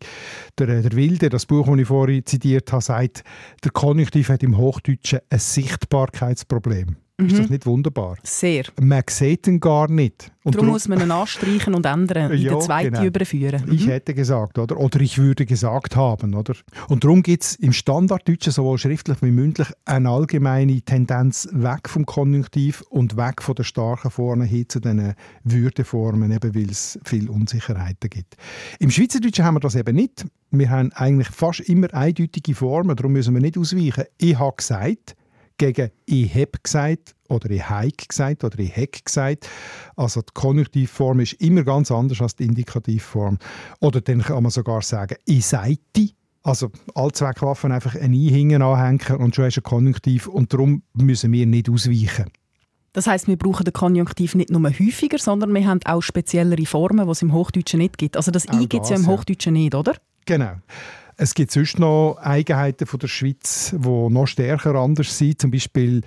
Der, 0.59 0.83
der 0.83 0.93
Wilde, 0.93 1.31
das 1.31 1.47
Buch, 1.47 1.69
das 1.69 1.79
ich 1.79 1.87
vorhin 1.87 2.27
zitiert 2.27 2.71
habe, 2.71 2.83
sagt, 2.83 3.25
der 3.65 3.71
Konjunktiv 3.71 4.29
hat 4.29 4.43
im 4.43 4.59
Hochdeutschen 4.59 5.21
ein 5.31 5.39
Sichtbarkeitsproblem. 5.39 6.97
Mhm. 7.19 7.27
Ist 7.29 7.39
das 7.39 7.49
nicht 7.49 7.65
wunderbar? 7.65 8.19
Sehr. 8.25 8.65
Man 8.79 9.03
sieht 9.09 9.47
ihn 9.47 9.59
gar 9.59 9.91
nicht. 9.91 10.31
Und 10.45 10.55
darum, 10.55 10.67
darum 10.67 10.73
muss 10.75 10.87
man 10.87 11.01
ihn 11.01 11.11
anstreichen 11.11 11.75
und 11.75 11.87
ändern, 11.87 12.31
in 12.31 12.43
ja, 12.43 12.51
der 12.51 12.61
zweiten 12.61 12.93
genau. 12.93 13.07
überführen. 13.07 13.65
Mhm. 13.65 13.73
Ich 13.73 13.87
hätte 13.87 14.13
gesagt, 14.13 14.59
oder? 14.59 14.77
Oder 14.77 15.01
ich 15.01 15.17
würde 15.17 15.47
gesagt 15.47 15.97
haben, 15.97 16.35
oder? 16.35 16.55
Und 16.89 17.05
darum 17.05 17.23
gibt 17.23 17.43
es 17.43 17.55
im 17.57 17.73
Standarddeutschen, 17.73 18.53
sowohl 18.53 18.77
schriftlich 18.77 19.23
wie 19.23 19.31
mündlich, 19.31 19.69
eine 19.87 20.11
allgemeine 20.11 20.83
Tendenz 20.83 21.49
weg 21.53 21.89
vom 21.89 22.05
Konjunktiv 22.05 22.83
und 22.91 23.17
weg 23.17 23.43
von 23.43 23.55
der 23.55 23.65
starken 23.65 24.11
Formen 24.11 24.47
hin 24.47 24.69
zu 24.69 24.81
den 24.81 25.15
Würdeformen, 25.43 26.31
eben 26.31 26.55
weil 26.55 26.71
es 26.71 26.99
viel 27.05 27.31
Unsicherheiten 27.31 28.11
gibt. 28.11 28.37
Im 28.79 28.91
Schweizerdeutschen 28.91 29.45
haben 29.47 29.55
wir 29.55 29.61
das 29.61 29.75
eben 29.75 29.97
nicht. 29.97 30.27
Wir 30.51 30.69
haben 30.69 30.93
eigentlich 30.93 31.29
fast 31.29 31.61
immer 31.61 31.93
eindeutige 31.95 32.55
Formen, 32.55 32.95
darum 32.95 33.13
müssen 33.13 33.33
wir 33.33 33.41
nicht 33.41 33.57
ausweichen. 33.57 34.05
Ich 34.19 34.39
habe 34.39 34.55
gesagt, 34.55 35.17
gegen 35.59 35.91
«ich 36.05 36.35
heb» 36.35 36.63
gesagt 36.63 37.15
oder 37.29 37.51
«ich 37.51 37.69
heik» 37.69 38.09
gesagt 38.09 38.45
oder 38.45 38.59
«ich 38.59 38.77
heck» 38.77 39.05
gesagt. 39.05 39.49
Also 39.97 40.21
die 40.21 40.33
Konjunktivform 40.35 41.21
ist 41.21 41.35
immer 41.35 41.65
ganz 41.65 41.91
anders 41.91 42.21
als 42.21 42.37
die 42.37 42.45
Indikativform. 42.45 43.39
Oder 43.81 44.01
dann 44.01 44.23
kann 44.23 44.43
man 44.43 44.51
sogar 44.51 44.83
sagen 44.83 45.17
«ich 45.25 45.47
seite». 45.47 46.11
Also 46.43 46.71
Allzweckwaffen 46.95 47.73
einfach 47.73 47.97
ein 47.97 48.13
«i» 48.13 48.31
hinten 48.31 48.63
anhängen 48.63 49.17
und 49.17 49.35
schon 49.35 49.47
hast 49.47 49.57
du 49.57 49.61
ein 49.61 49.65
Konjunktiv 49.65 50.29
und 50.29 50.53
darum 50.53 50.83
müssen 50.95 51.33
wir 51.33 51.47
nicht 51.47 51.69
ausweichen. 51.69 52.31
Das 52.93 53.07
heißt, 53.07 53.29
wir 53.29 53.37
brauchen 53.37 53.65
den 53.65 53.75
Konjunktiv 53.75 54.35
nicht 54.35 54.51
nur 54.51 54.63
häufiger, 54.63 55.19
sondern 55.19 55.53
wir 55.53 55.67
haben 55.67 55.81
auch 55.85 56.01
speziellere 56.01 56.65
Formen, 56.65 57.05
die 57.05 57.13
es 57.13 57.21
im 57.21 57.33
Hochdeutschen 57.33 57.79
nicht 57.79 57.99
gibt. 57.99 58.17
Also 58.17 58.31
das 58.31 58.47
«i» 58.47 58.67
gibt 58.67 58.85
es 58.85 58.91
ja 58.91 58.97
im 58.97 59.07
Hochdeutschen 59.07 59.55
nicht, 59.55 59.75
oder? 59.75 59.97
Genau. 60.25 60.53
Es 61.19 61.33
gibt 61.35 61.51
sonst 61.51 61.79
noch 61.79 62.19
Eigenheiten 62.21 62.87
von 62.87 63.01
der 63.01 63.09
Schweiz, 63.09 63.75
die 63.75 63.89
noch 63.89 64.27
stärker 64.27 64.75
anders 64.75 65.17
sind. 65.17 65.41
Zum 65.41 65.51
Beispiel 65.51 66.03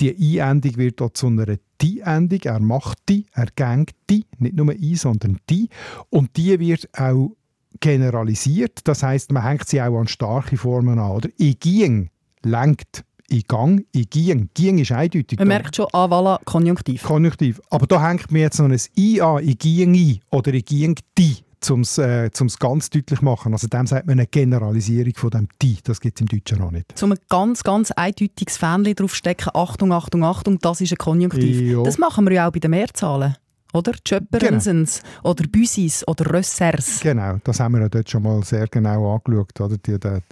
die 0.00 0.12
I-Endung 0.12 0.76
wird 0.76 1.00
dort 1.00 1.16
zu 1.16 1.26
einer 1.26 1.56
Die-Endung. 1.80 2.40
Er 2.44 2.60
macht 2.60 2.98
die, 3.08 3.26
er 3.32 3.48
gängt 3.54 3.92
die, 4.08 4.24
nicht 4.38 4.56
nur 4.56 4.74
I, 4.74 4.94
sondern 4.94 5.38
die. 5.50 5.68
Und 6.08 6.36
die 6.36 6.58
wird 6.58 6.88
auch 6.98 7.36
generalisiert. 7.80 8.80
Das 8.84 9.02
heißt, 9.02 9.30
man 9.32 9.42
hängt 9.42 9.68
sie 9.68 9.82
auch 9.82 9.98
an 9.98 10.08
starke 10.08 10.56
Formen 10.56 10.98
an. 10.98 11.10
Oder 11.10 11.28
ich 11.36 11.60
ging, 11.60 12.10
lenkt. 12.42 13.04
Ich 13.28 13.48
gang, 13.48 13.84
ich 13.92 14.08
ging. 14.08 14.48
Ging 14.54 14.78
ist 14.78 14.92
eindeutig. 14.92 15.38
Man 15.38 15.48
merkt 15.48 15.76
schon, 15.76 15.86
ah, 15.92 16.06
voilà, 16.06 16.38
Konjunktiv. 16.44 17.02
Konjunktiv. 17.02 17.60
Aber 17.70 17.86
da 17.86 18.06
hängt 18.06 18.30
mir 18.30 18.42
jetzt 18.42 18.58
noch 18.58 18.70
ein 18.70 18.80
I 18.96 19.20
an. 19.20 19.46
Ich 19.46 19.58
ging 19.58 19.94
ein 19.94 20.20
oder 20.30 20.54
ich 20.54 20.64
ging 20.64 20.94
die 21.18 21.38
um 21.70 21.80
es 21.80 21.98
äh, 21.98 22.30
ganz 22.58 22.90
deutlich 22.90 23.18
zu 23.18 23.24
machen. 23.24 23.52
Also 23.52 23.66
dem 23.66 23.86
sagt 23.86 24.06
man 24.06 24.18
eine 24.18 24.26
Generalisierung 24.26 25.14
von 25.14 25.30
dem 25.30 25.48
«die». 25.62 25.78
Das 25.84 26.00
gibt 26.00 26.18
es 26.18 26.20
im 26.22 26.28
Deutschen 26.28 26.58
noch 26.58 26.70
nicht. 26.70 26.96
Zum 26.96 27.12
ein 27.12 27.18
ganz, 27.28 27.62
ganz 27.62 27.90
eindeutiges 27.90 28.56
Fähnchen 28.56 28.94
draufstecken, 28.94 29.50
Achtung, 29.54 29.92
Achtung, 29.92 30.24
Achtung, 30.24 30.58
das 30.58 30.80
ist 30.80 30.92
ein 30.92 30.98
Konjunktiv. 30.98 31.60
Jo. 31.60 31.84
Das 31.84 31.98
machen 31.98 32.26
wir 32.26 32.32
ja 32.32 32.48
auch 32.48 32.52
bei 32.52 32.60
den 32.60 32.70
Mehrzahlen. 32.70 33.36
Oder? 33.72 33.92
Genau. 34.04 34.84
oder 35.24 35.44
Büsis 35.48 36.06
oder 36.08 36.32
Rössers. 36.32 37.00
Genau, 37.00 37.38
das 37.44 37.60
haben 37.60 37.74
wir 37.74 37.82
ja 37.82 37.88
dort 37.88 38.08
schon 38.08 38.22
mal 38.22 38.42
sehr 38.42 38.66
genau 38.68 39.14
angeschaut. 39.14 39.60
Oder? 39.60 39.76
Die, 39.76 39.98
der, 39.98 40.22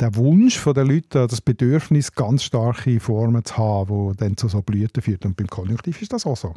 der 0.00 0.14
Wunsch 0.16 0.62
der 0.64 0.84
Leute, 0.84 1.26
das 1.26 1.40
Bedürfnis, 1.40 2.12
ganz 2.12 2.42
starke 2.42 2.98
Formen 2.98 3.44
zu 3.44 3.56
haben, 3.56 4.12
die 4.12 4.16
dann 4.16 4.36
zu 4.36 4.48
so 4.48 4.62
Blüten 4.62 5.02
führt. 5.02 5.24
Und 5.24 5.36
beim 5.36 5.46
Konjunktiv 5.46 6.02
ist 6.02 6.12
das 6.12 6.26
auch 6.26 6.36
so. 6.36 6.54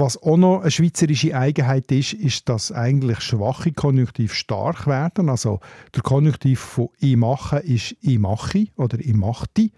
Was 0.00 0.22
auch 0.22 0.38
noch 0.38 0.62
eine 0.62 0.70
schweizerische 0.70 1.36
Eigenheit 1.36 1.92
ist, 1.92 2.14
ist, 2.14 2.48
dass 2.48 2.72
eigentlich 2.72 3.20
schwache 3.20 3.70
Konjunktiv 3.70 4.32
stark 4.32 4.86
werden. 4.86 5.28
Also 5.28 5.60
der 5.94 6.00
Konjunktiv 6.00 6.58
von 6.58 6.88
«ich 7.00 7.18
mache» 7.18 7.58
ist 7.58 7.96
«ich 8.00 8.18
mache» 8.18 8.68
oder 8.76 8.98
«ich 8.98 9.12
machte». 9.12 9.68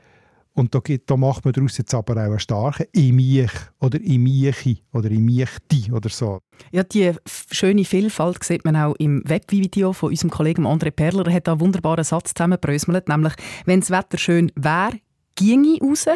Und 0.52 0.76
da, 0.76 0.78
gibt, 0.78 1.10
da 1.10 1.16
macht 1.16 1.44
man 1.44 1.52
daraus 1.54 1.76
jetzt 1.76 1.92
aber 1.92 2.12
auch 2.12 2.26
einen 2.26 2.38
starken 2.38 2.86
«ich 2.92 3.12
mich» 3.12 3.50
oder 3.80 3.98
«ich 4.00 4.18
mieche» 4.18 4.76
oder 4.92 5.10
«ich 5.10 5.18
michte» 5.18 5.92
oder 5.92 6.08
so. 6.08 6.38
Ja, 6.70 6.84
die 6.84 7.10
schöne 7.26 7.84
Vielfalt 7.84 8.44
sieht 8.44 8.64
man 8.64 8.76
auch 8.76 8.94
im 9.00 9.28
Webvideo 9.28 9.92
von 9.92 10.10
unserem 10.10 10.30
Kollegen 10.30 10.68
André 10.68 10.92
Perler. 10.92 11.26
Er 11.26 11.34
hat 11.34 11.48
da 11.48 11.52
einen 11.54 11.62
wunderbaren 11.62 12.04
Satz 12.04 12.32
zusammengebröselt, 12.32 13.08
nämlich 13.08 13.32
«Wenn 13.64 13.80
das 13.80 13.90
Wetter 13.90 14.18
schön 14.18 14.52
wäre, 14.54 15.00
ginge 15.34 15.74
ich 15.74 15.82
raus, 15.82 16.06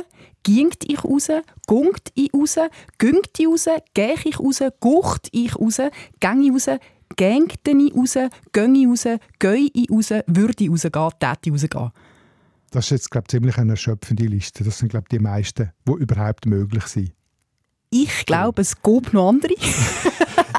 gingt 0.42 0.85
ich 0.88 1.02
raus, 1.05 1.29
gungt 1.66 2.12
ich 2.14 2.33
raus, 2.33 2.57
güngt 2.98 3.38
ich 3.38 3.46
raus, 3.46 3.66
gehe 3.94 4.14
ich 4.24 4.38
raus, 4.38 4.61
gucht 4.81 5.29
ich 5.33 5.57
raus, 5.57 5.81
gang 6.20 6.42
ich 6.42 6.52
raus, 6.52 6.79
gängte 7.16 7.70
ich 7.70 7.94
raus, 7.94 8.16
gönge 8.52 8.79
ich 8.79 8.88
raus, 8.88 9.18
gehe 9.38 9.70
ich 9.72 9.90
raus, 9.90 10.11
würde 10.26 10.64
ich 10.64 10.70
rausgehen, 10.70 11.11
täte 11.18 11.38
ich 11.44 11.52
rausgehen. 11.52 11.90
Das 12.70 12.87
ist 12.87 12.90
jetzt, 12.90 13.11
glaube 13.11 13.24
ich, 13.26 13.31
ziemlich 13.31 13.59
eine 13.59 13.72
erschöpfende 13.72 14.24
Liste. 14.26 14.64
Das 14.64 14.79
sind, 14.79 14.88
glaube 14.88 15.07
ich, 15.11 15.18
die 15.18 15.22
meisten, 15.22 15.72
die 15.88 15.92
überhaupt 15.92 16.46
möglich 16.46 16.85
sind. 16.85 17.12
Ich 17.90 18.26
glaube, 18.26 18.62
es 18.62 18.83
gibt 18.83 19.12
noch 19.12 19.29
andere. 19.29 19.55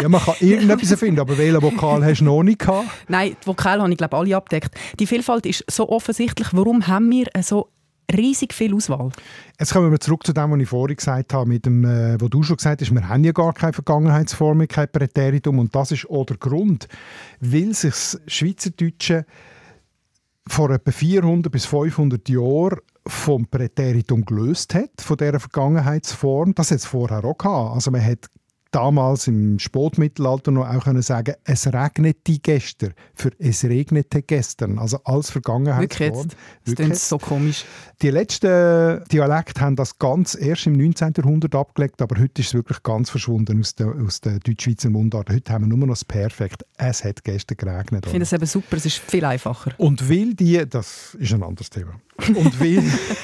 ja, 0.01 0.09
man 0.09 0.21
kann 0.21 0.35
irgendetwas 0.39 0.97
finden, 0.97 1.19
aber 1.19 1.37
welchen 1.37 1.61
Vokal 1.61 2.03
hast 2.03 2.21
du 2.21 2.25
noch 2.25 2.41
nicht 2.43 2.59
gehabt? 2.59 2.87
Nein, 3.07 3.35
die 3.41 3.47
Vokale 3.47 3.81
habe 3.81 3.91
ich 3.91 3.97
glaube 3.97 4.17
alle 4.17 4.35
abdeckt. 4.35 4.73
Die 4.99 5.05
Vielfalt 5.05 5.45
ist 5.45 5.63
so 5.69 5.89
offensichtlich. 5.89 6.47
Warum 6.53 6.87
haben 6.87 7.11
wir 7.11 7.27
so 7.43 7.69
riesig 8.13 8.53
viel 8.53 8.73
Auswahl. 8.73 9.11
Jetzt 9.59 9.73
kommen 9.73 9.91
wir 9.91 9.99
zurück 9.99 10.25
zu 10.25 10.33
dem, 10.33 10.51
was 10.51 10.59
ich 10.59 10.69
vorhin 10.69 10.95
gesagt 10.95 11.33
habe, 11.33 11.49
mit 11.49 11.65
dem, 11.65 11.83
äh, 11.83 12.19
wo 12.19 12.27
du 12.27 12.43
schon 12.43 12.57
gesagt 12.57 12.81
hast, 12.81 12.93
wir 12.93 13.09
haben 13.09 13.23
ja 13.23 13.31
gar 13.31 13.53
keine 13.53 13.73
Vergangenheitsform, 13.73 14.67
kein 14.67 14.91
Präteritum 14.91 15.59
und 15.59 15.75
das 15.75 15.91
ist 15.91 16.09
auch 16.09 16.25
der 16.25 16.37
Grund, 16.37 16.87
weil 17.39 17.73
sich 17.73 17.91
das 17.91 18.21
Schweizerdeutsche 18.27 19.25
vor 20.47 20.69
etwa 20.69 20.91
400 20.91 21.51
bis 21.51 21.65
500 21.65 22.29
Jahren 22.29 22.79
vom 23.05 23.47
Präteritum 23.47 24.25
gelöst 24.25 24.73
hat, 24.73 24.91
von 24.99 25.17
dieser 25.17 25.39
Vergangenheitsform. 25.39 26.55
Das 26.55 26.71
hat 26.71 26.79
es 26.79 26.85
vorher 26.85 27.23
auch 27.23 27.37
gehabt. 27.37 27.75
Also 27.75 27.91
man 27.91 28.03
hat 28.03 28.29
damals 28.71 29.27
im 29.27 29.59
Spätmittelalter 29.59 30.51
noch 30.51 30.67
auch 30.67 30.83
können 30.83 31.01
sagen, 31.01 31.35
es 31.43 31.67
regnete 31.67 32.39
gestern 32.39 32.93
für 33.13 33.31
es 33.39 33.63
regnete 33.63 34.21
gestern, 34.21 34.79
also 34.79 34.99
als 35.03 35.29
Vergangenheitsform. 35.31 36.09
Wirklich 36.13 36.35
jetzt? 36.65 36.79
Das 36.79 36.89
ist 36.89 37.09
so 37.09 37.17
komisch. 37.17 37.65
Die 38.01 38.09
letzten 38.09 39.03
Dialekte 39.11 39.61
haben 39.61 39.75
das 39.75 39.97
ganz 39.97 40.35
erst 40.35 40.67
im 40.67 40.73
19. 40.73 41.13
Jahrhundert 41.17 41.55
abgelegt, 41.55 42.01
aber 42.01 42.19
heute 42.19 42.41
ist 42.41 42.49
es 42.49 42.53
wirklich 42.53 42.83
ganz 42.83 43.09
verschwunden 43.09 43.59
aus 43.59 43.75
der, 43.75 43.87
aus 43.87 44.21
der 44.21 44.39
Deutschschweizer 44.39 44.89
Mundart. 44.89 45.29
Heute 45.29 45.53
haben 45.53 45.63
wir 45.63 45.69
nur 45.69 45.79
noch 45.79 45.93
das 45.93 46.05
Perfekt. 46.05 46.65
Es 46.77 47.03
hat 47.03 47.23
gestern 47.23 47.57
geregnet. 47.57 48.05
Ich 48.05 48.11
finde 48.11 48.23
es 48.23 48.33
eben 48.33 48.45
super, 48.45 48.77
es 48.77 48.85
ist 48.85 48.97
viel 48.97 49.25
einfacher. 49.25 49.71
Und 49.77 50.09
weil 50.09 50.33
die, 50.33 50.63
das 50.69 51.15
ist 51.15 51.33
ein 51.33 51.43
anderes 51.43 51.69
Thema. 51.69 51.99
Und 52.27 52.59
weil, 52.59 52.83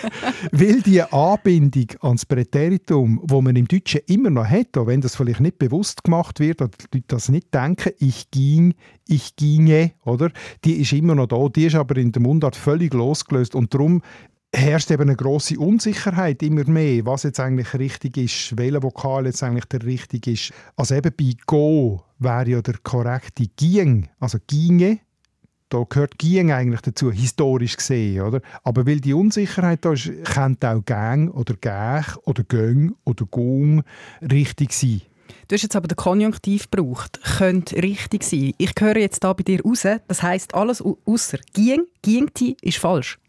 weil 0.51 0.81
die 0.81 1.01
Anbindung 1.01 1.87
ans 2.01 2.25
Präteritum, 2.25 3.19
wo 3.23 3.41
man 3.41 3.55
im 3.55 3.67
Deutschen 3.67 4.01
immer 4.07 4.29
noch 4.29 4.47
hat, 4.47 4.77
auch 4.77 4.87
wenn 4.87 5.01
das 5.01 5.15
vielleicht 5.15 5.32
nicht 5.39 5.59
bewusst 5.59 6.03
gemacht 6.03 6.39
wird 6.39 6.61
oder 6.61 6.71
die 6.93 6.97
Leute 6.97 7.05
das 7.07 7.29
nicht 7.29 7.53
denken, 7.53 7.91
ich 7.99 8.31
ging, 8.31 8.73
ich 9.07 9.35
ginge, 9.35 9.91
oder? 10.05 10.31
Die 10.63 10.81
ist 10.81 10.93
immer 10.93 11.15
noch 11.15 11.27
da. 11.27 11.47
Die 11.49 11.65
ist 11.65 11.75
aber 11.75 11.97
in 11.97 12.11
der 12.11 12.21
Mundart 12.21 12.55
völlig 12.55 12.93
losgelöst 12.93 13.55
und 13.55 13.73
darum 13.73 14.01
herrscht 14.55 14.91
eben 14.91 15.03
eine 15.03 15.15
große 15.15 15.57
Unsicherheit 15.57 16.43
immer 16.43 16.65
mehr, 16.65 17.05
was 17.05 17.23
jetzt 17.23 17.39
eigentlich 17.39 17.73
richtig 17.73 18.17
ist, 18.17 18.57
welcher 18.57 18.83
Vokal 18.83 19.25
jetzt 19.25 19.41
eigentlich 19.41 19.65
der 19.65 19.83
richtige 19.83 20.31
ist. 20.31 20.53
Also 20.75 20.95
eben 20.95 21.11
bei 21.17 21.31
go 21.45 22.03
wäre 22.19 22.49
ja 22.49 22.61
der 22.61 22.75
korrekte 22.83 23.47
ging, 23.55 24.09
also 24.19 24.37
ginge 24.45 24.99
da 25.73 25.83
gehört 25.89 26.19
Ging 26.19 26.51
eigentlich 26.51 26.81
dazu, 26.81 27.11
historisch 27.11 27.77
gesehen. 27.77 28.21
Oder? 28.21 28.41
Aber 28.63 28.85
weil 28.85 28.99
die 28.99 29.13
Unsicherheit 29.13 29.83
da 29.83 29.93
ist, 29.93 30.11
könnte 30.23 30.69
auch 30.69 30.85
Gang 30.85 31.33
oder 31.33 31.55
Gäch 31.55 32.15
oder 32.25 32.43
Göng 32.43 32.93
oder 33.05 33.25
Gung 33.25 33.83
richtig 34.21 34.71
sein. 34.71 35.01
Du 35.47 35.55
hast 35.55 35.63
jetzt 35.63 35.75
aber 35.75 35.87
den 35.87 35.97
Konjunktiv 35.97 36.69
gebraucht. 36.71 37.19
Könnte 37.37 37.81
richtig 37.81 38.23
sein. 38.23 38.53
Ich 38.57 38.71
höre 38.79 38.97
jetzt 38.97 39.23
da 39.23 39.33
bei 39.33 39.43
dir 39.43 39.61
raus, 39.61 39.85
das 40.07 40.23
heisst 40.23 40.53
alles 40.55 40.81
außer 40.81 41.39
ging, 41.53 41.83
gingti 42.01 42.55
ist 42.61 42.77
falsch. 42.77 43.19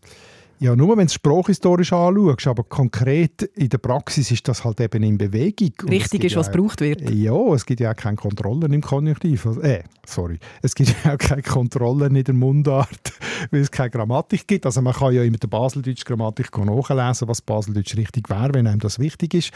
Ja, 0.60 0.76
nur 0.76 0.90
wenn 0.96 1.06
du 1.06 1.06
es 1.06 1.14
sprachhistorisch 1.14 1.92
anschaust, 1.92 2.46
aber 2.46 2.62
konkret 2.62 3.42
in 3.54 3.68
der 3.68 3.78
Praxis 3.78 4.30
ist 4.30 4.46
das 4.46 4.64
halt 4.64 4.80
eben 4.80 5.02
in 5.02 5.18
Bewegung. 5.18 5.72
Richtig 5.88 6.24
ist, 6.24 6.36
was 6.36 6.50
gebraucht 6.50 6.80
wird. 6.80 7.10
Ja, 7.10 7.36
es 7.52 7.66
gibt 7.66 7.80
ja 7.80 7.90
auch 7.90 7.96
keine 7.96 8.16
Kontrollen 8.16 8.72
im 8.72 8.80
Konjunktiv. 8.80 9.46
Äh, 9.62 9.82
sorry. 10.06 10.38
Es 10.62 10.74
gibt 10.74 10.94
ja 11.04 11.14
auch 11.14 11.18
keine 11.18 11.42
Kontrollen 11.42 12.14
in 12.14 12.24
der 12.24 12.34
Mundart, 12.34 13.12
weil 13.50 13.60
es 13.60 13.70
keine 13.70 13.90
Grammatik 13.90 14.46
gibt. 14.46 14.66
Also 14.66 14.82
man 14.82 14.94
kann 14.94 15.12
ja 15.12 15.22
in 15.22 15.32
der 15.32 15.48
Baseldeutsch 15.48 16.04
Grammatik 16.04 16.56
nachlesen, 16.56 17.28
was 17.28 17.42
Baseldeutsch 17.42 17.96
richtig 17.96 18.30
wäre, 18.30 18.54
wenn 18.54 18.66
einem 18.66 18.80
das 18.80 18.98
wichtig 18.98 19.34
ist. 19.34 19.50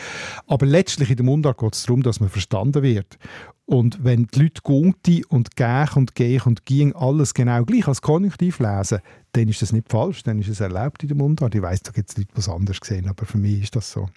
Aber 0.46 0.66
letztlich 0.66 1.10
in 1.10 1.16
der 1.16 1.26
Mundart 1.26 1.58
geht 1.58 1.74
es 1.74 1.84
darum, 1.84 2.02
dass 2.02 2.20
man 2.20 2.28
verstanden 2.28 2.82
wird. 2.82 3.18
Und 3.66 4.02
wenn 4.02 4.26
die 4.28 4.44
Leute 4.44 4.62
«gunti» 4.62 5.26
und 5.28 5.54
«gäch» 5.56 5.94
und 5.94 6.14
«gech» 6.14 6.46
und 6.46 6.64
«ging» 6.64 6.94
alles 6.94 7.34
genau 7.34 7.64
gleich 7.64 7.86
als 7.86 8.00
Konjunktiv 8.00 8.60
lesen, 8.60 9.00
dann 9.32 9.46
ist 9.46 9.60
das 9.60 9.72
nicht 9.72 9.90
falsch, 9.90 10.22
dann 10.22 10.38
ist 10.38 10.48
es 10.48 10.60
erlaubt 10.60 11.02
in 11.02 11.08
der 11.08 11.16
Mundart. 11.18 11.54
Ich 11.54 11.60
weiss, 11.60 11.82
da 11.82 11.92
gibt 11.92 12.08
es 12.08 12.16
Leute, 12.16 12.30
die 12.34 12.40
es 12.40 12.48
anders 12.48 12.78
sehen, 12.82 13.08
aber 13.08 13.26
für 13.26 13.36
mich 13.36 13.64
ist 13.64 13.76
das 13.76 13.92
so. 13.92 14.08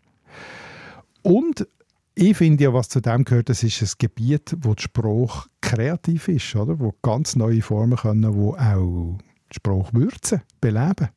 Und 1.22 1.68
ich 2.16 2.38
finde 2.38 2.64
ja, 2.64 2.74
was 2.74 2.90
zu 2.90 3.02
dem 3.02 3.26
gehört, 3.26 3.50
das 3.50 3.64
ist 3.64 3.82
ein 3.82 3.90
Gebiet, 3.98 4.56
wo 4.62 4.74
der 4.74 4.84
Spruch 4.84 5.48
kreativ 5.60 6.28
ist, 6.28 6.56
oder? 6.56 6.80
wo 6.80 6.94
ganz 7.02 7.36
neue 7.36 7.62
Formen 7.62 7.98
können, 7.98 8.34
wo 8.34 8.56
auch 8.56 9.18
die 9.52 9.56
Spruch 9.56 9.94
würzen, 9.94 10.42
beleben. 10.60 11.10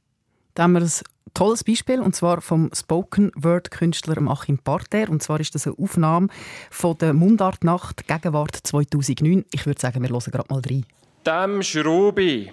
Da 0.54 0.64
haben 0.64 0.72
wir 0.72 0.82
ein 0.82 0.90
tolles 1.34 1.64
Beispiel, 1.64 2.00
und 2.00 2.14
zwar 2.14 2.40
vom 2.40 2.70
Spoken-Word-Künstler 2.72 4.16
Achim 4.28 4.58
Parter. 4.58 5.08
Und 5.08 5.22
zwar 5.22 5.40
ist 5.40 5.54
das 5.54 5.66
eine 5.66 5.76
Aufnahme 5.78 6.28
von 6.70 6.96
der 6.98 7.12
Mundartnacht 7.12 8.06
Gegenwart 8.06 8.56
2009. 8.56 9.44
Ich 9.52 9.66
würde 9.66 9.80
sagen, 9.80 10.02
wir 10.02 10.10
hören 10.10 10.30
gerade 10.30 10.46
mal 10.48 10.62
rein. 10.68 10.86
Dem 11.26 11.62
Schrubi. 11.62 12.52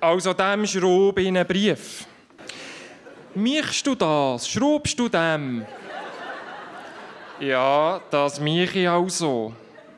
Also 0.00 0.32
dem 0.32 0.66
Schrubi 0.66 1.28
in 1.28 1.36
einen 1.36 1.46
Brief. 1.46 2.06
Michst 3.34 3.86
du 3.86 3.94
das? 3.94 4.48
Schraubst 4.48 4.98
du 4.98 5.08
dem? 5.08 5.64
Ja, 7.40 8.00
das 8.10 8.40
mich 8.40 8.74
ich 8.76 8.88
auch 8.88 9.08
so. 9.08 9.52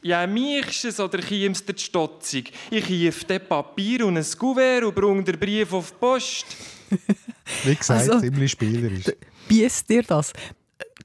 Ja, 0.06 0.24
michst 0.26 0.84
es 0.84 1.00
oder 1.00 1.18
chiemst 1.18 1.68
die 1.68 1.82
Stotzig? 1.82 2.52
Ich 2.70 2.84
hief 2.86 3.24
den 3.24 3.40
Papier 3.46 4.06
und 4.06 4.16
ein 4.16 4.24
Kuvert 4.38 4.84
und 4.84 4.94
bring 4.94 5.24
den 5.24 5.36
Brief 5.38 5.72
auf 5.72 5.90
die 5.90 5.96
Post. 5.98 6.46
Wie 7.64 7.74
gesagt, 7.74 8.08
Also, 8.08 8.20
ziemlich 8.20 8.52
spielerisch. 8.52 9.06
Biest 9.48 9.88
dir 9.90 10.02
das? 10.04 10.32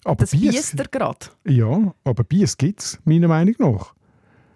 Aber 0.03 0.15
Das 0.17 0.31
biest 0.31 0.77
dir 0.77 0.85
gerade. 0.91 1.17
ja, 1.47 1.93
aber 2.03 2.23
Bier 2.23 2.47
gibt 2.57 2.79
es, 2.81 2.99
meiner 3.03 3.27
Meinung 3.27 3.55
nach. 3.57 3.93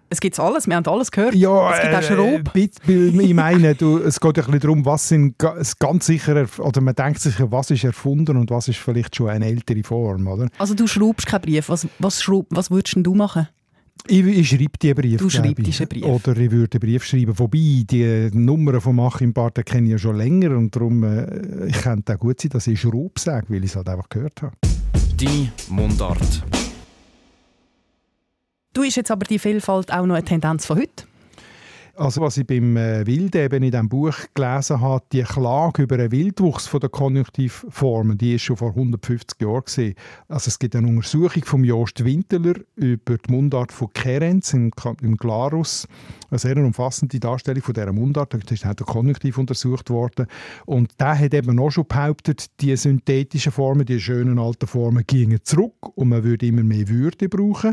Es 0.08 0.20
gibt 0.20 0.38
alles, 0.38 0.68
wir 0.68 0.76
haben 0.76 0.86
alles 0.86 1.10
gehört. 1.10 1.34
Ja, 1.34 1.72
es 1.74 1.80
gibt 1.82 1.94
auch 2.20 2.24
äh, 2.24 2.42
bit- 2.54 2.76
weil 2.86 3.20
ich 3.20 3.34
meine, 3.34 3.74
du, 3.74 3.98
es 3.98 4.20
geht 4.20 4.38
ein 4.38 4.44
bisschen 4.44 4.60
darum, 4.60 4.84
was 4.84 5.08
sind 5.08 5.34
ganz 5.80 6.06
sicher, 6.06 6.46
oder 6.58 6.80
man 6.80 6.94
denkt 6.94 7.18
sich, 7.20 7.34
was 7.40 7.72
ist 7.72 7.82
erfunden 7.82 8.36
und 8.36 8.48
was 8.50 8.68
ist 8.68 8.78
vielleicht 8.78 9.16
schon 9.16 9.28
eine 9.30 9.46
ältere 9.46 9.82
Form, 9.82 10.28
oder? 10.28 10.48
Also 10.58 10.74
du 10.74 10.86
schraubst 10.86 11.26
keinen 11.26 11.40
Brief. 11.42 11.68
Was, 11.68 11.88
was, 11.98 12.22
schraub, 12.22 12.46
was 12.50 12.70
würdest 12.70 12.94
denn 12.94 13.02
du 13.02 13.16
machen? 13.16 13.48
Ich, 14.08 14.24
ich 14.24 14.48
schreibe 14.48 14.78
die 14.80 14.94
Brief. 14.94 15.18
Du 15.18 15.28
schreibst 15.28 15.80
einen 15.80 15.88
Brief. 15.88 16.04
Oder 16.04 16.36
ich 16.36 16.50
würde 16.50 16.76
einen 16.76 16.80
Brief 16.80 17.04
schreiben. 17.04 17.38
Wobei, 17.38 17.82
die 17.84 18.30
Nummern 18.32 18.80
von 18.80 19.00
Achim 19.00 19.32
Barth 19.32 19.64
kenne 19.64 19.86
ich 19.86 19.92
ja 19.92 19.98
schon 19.98 20.16
länger 20.16 20.56
und 20.56 20.74
darum 20.74 21.02
äh, 21.02 21.66
ich 21.66 21.80
könnte 21.82 22.14
auch 22.14 22.18
gut 22.18 22.40
sein, 22.40 22.50
dass 22.50 22.66
ich 22.66 22.80
Schraub 22.80 23.18
sage, 23.18 23.46
weil 23.48 23.64
ich 23.64 23.70
es 23.70 23.76
halt 23.76 23.88
einfach 23.88 24.08
gehört 24.08 24.42
habe. 24.42 24.56
Deine 25.16 25.50
Mundart. 25.68 26.44
Du 28.72 28.82
ist 28.82 28.96
jetzt 28.96 29.10
aber 29.10 29.24
die 29.24 29.38
Vielfalt 29.38 29.92
auch 29.92 30.06
noch 30.06 30.14
eine 30.14 30.24
Tendenz 30.24 30.66
von 30.66 30.78
heute. 30.78 31.04
Also 31.98 32.20
was 32.20 32.36
ich 32.36 32.46
beim 32.46 32.76
äh, 32.76 33.00
eben 33.00 33.62
in 33.62 33.70
diesem 33.70 33.88
Buch 33.88 34.14
gelesen 34.34 34.82
habe, 34.82 35.02
die 35.12 35.22
Klage 35.22 35.84
über 35.84 35.96
den 35.96 36.12
Wildwuchs 36.12 36.66
von 36.66 36.80
der 36.80 36.90
Konjunktivformen, 36.90 38.18
die 38.18 38.34
ist 38.34 38.42
schon 38.42 38.58
vor 38.58 38.70
150 38.70 39.40
Jahren 39.40 39.64
gesehen. 39.64 39.94
Also 40.28 40.48
es 40.48 40.58
gibt 40.58 40.76
eine 40.76 40.88
Untersuchung 40.88 41.42
von 41.44 41.64
Jost 41.64 42.04
Winteler 42.04 42.54
über 42.74 43.16
die 43.16 43.32
Mundart 43.32 43.72
von 43.72 43.90
Kerenz 43.94 44.52
im, 44.52 44.72
im 45.00 45.16
Glarus. 45.16 45.88
Eine 46.28 46.38
sehr 46.38 46.58
umfassende 46.58 47.18
Darstellung 47.18 47.62
von 47.62 47.72
dieser 47.72 47.92
Mundart. 47.92 48.34
Da 48.34 48.38
ist 48.38 48.64
der 48.64 48.74
Konjunktiv 48.74 49.38
untersucht 49.38 49.88
worden. 49.88 50.26
Und 50.66 51.00
der 51.00 51.18
hat 51.18 51.32
eben 51.32 51.58
auch 51.58 51.70
schon 51.70 51.86
behauptet, 51.86 52.60
die 52.60 52.76
synthetischen 52.76 53.52
Formen, 53.52 53.86
die 53.86 54.00
schönen 54.00 54.38
alten 54.38 54.66
Formen, 54.66 55.04
gingen 55.06 55.40
zurück 55.44 55.96
und 55.96 56.10
man 56.10 56.24
würde 56.24 56.46
immer 56.46 56.62
mehr 56.62 56.88
Würde 56.88 57.30
brauchen. 57.30 57.72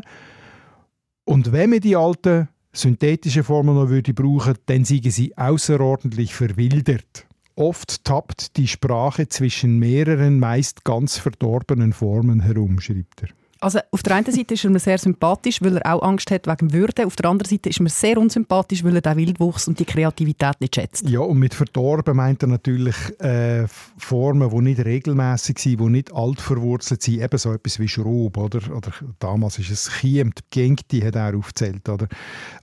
Und 1.26 1.52
wenn 1.52 1.72
man 1.72 1.80
die 1.80 1.96
alten 1.96 2.48
synthetischen 2.74 3.44
Formen 3.44 3.76
noch 3.76 3.90
würde 3.90 4.14
brauchen, 4.14 4.56
dann 4.66 4.84
seien 4.84 5.12
sie 5.12 5.38
außerordentlich 5.38 6.34
verwildert. 6.34 7.28
Oft 7.56 8.04
tappt 8.04 8.58
die 8.58 8.68
Sprache 8.68 9.28
zwischen 9.30 9.78
mehreren, 9.78 10.40
meist 10.40 10.84
ganz 10.84 11.18
verdorbenen 11.18 11.94
Formen 11.94 12.40
herum, 12.42 12.80
schreibt 12.80 13.24
er. 13.24 13.30
Also 13.64 13.80
auf 13.92 14.04
der 14.04 14.16
einen 14.16 14.26
Seite 14.26 14.56
ist 14.56 14.66
er 14.66 14.72
mir 14.72 14.80
sehr 14.80 14.98
sympathisch, 14.98 15.62
weil 15.62 15.78
er 15.78 15.96
auch 15.96 16.02
Angst 16.02 16.30
hat 16.32 16.48
wegen 16.48 16.74
Würde. 16.74 17.06
Auf 17.06 17.16
der 17.16 17.30
anderen 17.30 17.50
Seite 17.50 17.70
ist 17.70 17.80
er 17.80 17.84
mir 17.84 17.90
sehr 17.90 18.18
unsympathisch, 18.18 18.84
weil 18.84 18.96
er 18.96 19.02
den 19.02 19.16
Wildwuchs 19.16 19.70
und 19.70 19.80
die 19.80 19.86
Kreativität 19.86 20.60
nicht 20.60 20.76
schätzt. 20.76 21.10
Ja, 21.10 21.22
und 21.22 21.40
mit 21.40 21.54
verdorben 21.54 22.18
meint 22.18 22.44
er 22.44 22.50
natürlich 22.50 22.96
äh, 23.22 23.66
Formen, 23.98 24.50
die 24.50 24.62
nicht 24.62 24.84
regelmäßig 24.84 25.60
sind, 25.60 25.80
die 25.80 25.86
nicht 25.86 26.14
alt 26.14 26.42
verwurzelt 26.42 27.04
sind, 27.04 27.22
eben 27.22 27.38
so 27.38 27.54
etwas 27.54 27.80
wie 27.80 27.88
Schraub, 27.88 28.36
oder? 28.36 28.60
oder 28.76 28.92
damals 29.20 29.58
ist 29.60 29.72
es 29.72 29.90
Chiem, 30.02 30.32
die 30.38 30.44
Gengti 30.50 31.00
hat 31.00 31.16
er 31.16 31.34
aufgezählt, 31.34 31.88
oder? 31.88 32.10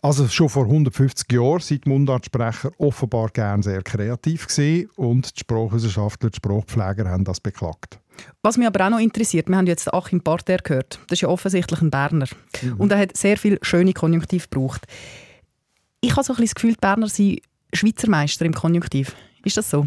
Also 0.03 0.29
schon 0.29 0.51
vor 0.51 0.65
150 0.65 1.33
Jahren 1.33 1.61
sind 1.61 1.87
Mundartsprecher 1.87 2.73
offenbar 2.77 3.31
gern 3.31 3.63
sehr 3.63 3.81
kreativ 3.81 4.49
gewesen 4.49 4.91
und 4.97 5.35
die 5.35 5.41
Sprachwissenschaftler, 5.41 6.29
die 6.29 6.37
Sprachpfleger 6.37 7.09
haben 7.09 7.25
das 7.25 7.41
beklagt. 7.41 7.99
Was 8.43 8.57
mich 8.57 8.67
aber 8.67 8.87
auch 8.87 8.91
noch 8.91 9.01
interessiert, 9.01 9.49
wir 9.49 9.57
haben 9.57 9.67
jetzt 9.67 9.93
Achim 9.93 10.21
Parter 10.21 10.59
gehört. 10.59 10.99
Das 11.09 11.17
ist 11.17 11.23
ja 11.23 11.29
offensichtlich 11.29 11.81
ein 11.81 11.91
Berner. 11.91 12.27
Und 12.79 12.93
er 12.93 12.99
hat 12.99 13.17
sehr 13.17 13.37
viel 13.37 13.59
schöne 13.63 13.93
Konjunktiv 13.93 14.49
gebraucht. 14.51 14.87
Ich 16.01 16.13
habe 16.13 16.25
so 16.25 16.33
ein 16.33 16.37
bisschen 16.37 16.47
das 16.47 16.55
Gefühl, 16.55 16.73
die 16.73 16.81
Berner 16.81 17.09
sind 17.09 17.41
Schweizer 17.73 18.09
Meister 18.09 18.45
im 18.45 18.55
Konjunktiv. 18.55 19.15
Ist 19.45 19.57
das 19.57 19.71
so? 19.71 19.87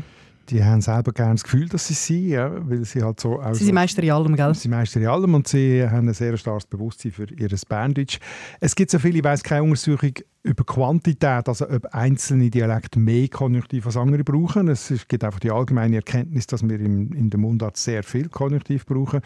Die 0.49 0.63
haben 0.63 0.81
selber 0.81 1.13
gerne 1.13 1.35
das 1.35 1.43
Gefühl, 1.43 1.69
dass 1.69 1.87
sie 1.87 1.93
sind, 1.93 2.27
ja, 2.27 2.51
weil 2.69 2.83
sie 2.83 3.01
halt 3.01 3.19
so... 3.19 3.41
auch 3.41 3.53
Sie 3.53 3.63
sind 3.63 3.75
Meister 3.75 4.03
in 4.03 4.11
allem, 4.11 4.35
gell? 4.35 4.53
Sie 4.53 4.67
meistern 4.67 5.03
in 5.03 5.09
allem 5.09 5.33
und 5.35 5.47
sie 5.47 5.87
haben 5.87 6.07
ein 6.07 6.13
sehr 6.13 6.35
starkes 6.35 6.65
Bewusstsein 6.65 7.13
für 7.13 7.31
ihr 7.31 7.49
Berndeutsch. 7.69 8.19
Es 8.59 8.75
gibt 8.75 8.91
so 8.91 8.99
viele, 8.99 9.19
ich 9.19 9.23
weiss 9.23 9.41
keine 9.41 9.63
Untersuchung 9.63 10.11
über 10.43 10.65
Quantität, 10.65 11.47
also 11.47 11.69
ob 11.69 11.85
einzelne 11.93 12.49
Dialekte 12.49 12.99
mehr 12.99 13.29
Konjunktiv 13.29 13.85
als 13.85 13.95
andere 13.95 14.25
brauchen. 14.25 14.67
Es 14.67 14.93
gibt 15.07 15.23
einfach 15.23 15.39
die 15.39 15.49
allgemeine 15.49 15.95
Erkenntnis, 15.95 16.45
dass 16.47 16.67
wir 16.67 16.79
im, 16.79 17.13
in 17.13 17.29
der 17.29 17.39
Mundart 17.39 17.77
sehr 17.77 18.03
viel 18.03 18.27
Konjunktiv 18.27 18.85
brauchen. 18.85 19.21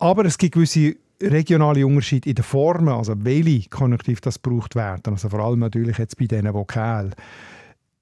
Aber 0.00 0.24
es 0.24 0.36
gibt 0.36 0.54
gewisse 0.54 0.96
regionale 1.22 1.86
Unterschiede 1.86 2.28
in 2.28 2.34
den 2.34 2.44
Formen, 2.44 2.88
also 2.88 3.14
welche 3.24 3.68
Konjunktiv 3.68 4.20
das 4.20 4.42
gebraucht 4.42 4.74
werden. 4.74 5.12
Also 5.12 5.28
vor 5.28 5.40
allem 5.40 5.60
natürlich 5.60 5.98
jetzt 5.98 6.16
bei 6.16 6.26
diesen 6.26 6.52
Vokalen. 6.52 7.14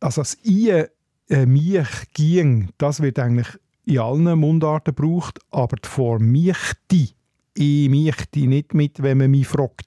Also 0.00 0.22
das 0.22 0.36
I, 0.44 0.84
äh, 1.28 1.46
mich, 1.46 1.88
ging, 2.14 2.70
das 2.78 3.00
wird 3.00 3.18
eigentlich 3.18 3.48
in 3.84 3.98
allen 3.98 4.38
Mundarten 4.38 4.94
gebraucht, 4.94 5.38
aber 5.50 5.76
die 5.76 5.88
Form 5.88 6.30
michti, 6.30 7.10
ich 7.54 7.88
michti 7.88 8.46
nicht 8.46 8.74
mit, 8.74 9.02
wenn 9.02 9.18
man 9.18 9.30
mich 9.30 9.46
fragt. 9.46 9.86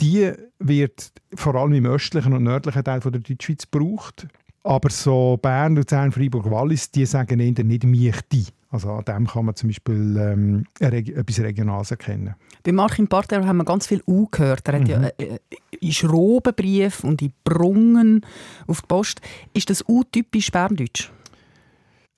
Die 0.00 0.32
wird 0.58 1.12
vor 1.34 1.54
allem 1.54 1.74
im 1.74 1.86
östlichen 1.86 2.32
und 2.32 2.42
nördlichen 2.42 2.84
Teil 2.84 3.00
von 3.00 3.12
der 3.12 3.20
Deutschschweiz 3.20 3.70
gebraucht. 3.70 4.26
Aber 4.62 4.90
so 4.90 5.38
Bern, 5.40 5.76
Luzern, 5.76 6.10
Freiburg, 6.10 6.50
Wallis, 6.50 6.90
die 6.90 7.06
sagen 7.06 7.40
eher 7.40 7.64
nicht 7.64 7.84
michti. 7.84 8.46
Also 8.70 8.90
an 8.90 9.04
dem 9.04 9.26
kann 9.26 9.44
man 9.46 9.54
zum 9.54 9.68
Beispiel 9.68 10.16
ähm, 10.18 10.64
etwas 10.80 11.40
Regionales 11.40 11.92
erkennen. 11.92 12.34
Bei 12.66 12.72
Martin 12.72 13.06
Parter 13.06 13.46
haben 13.46 13.58
wir 13.58 13.64
ganz 13.64 13.86
viel 13.86 14.02
U 14.08 14.26
gehört. 14.28 14.66
Er 14.66 14.80
hat 14.80 14.88
ja 14.88 15.00
äh, 15.18 15.38
in 15.78 15.92
Schrobenbrief 15.92 17.04
und 17.04 17.22
in 17.22 17.32
Brungen 17.44 18.26
auf 18.66 18.80
die 18.80 18.86
Post. 18.88 19.20
Ist 19.54 19.70
das 19.70 19.84
U 19.88 20.02
typisch 20.02 20.50
Berndeutsch? 20.50 21.12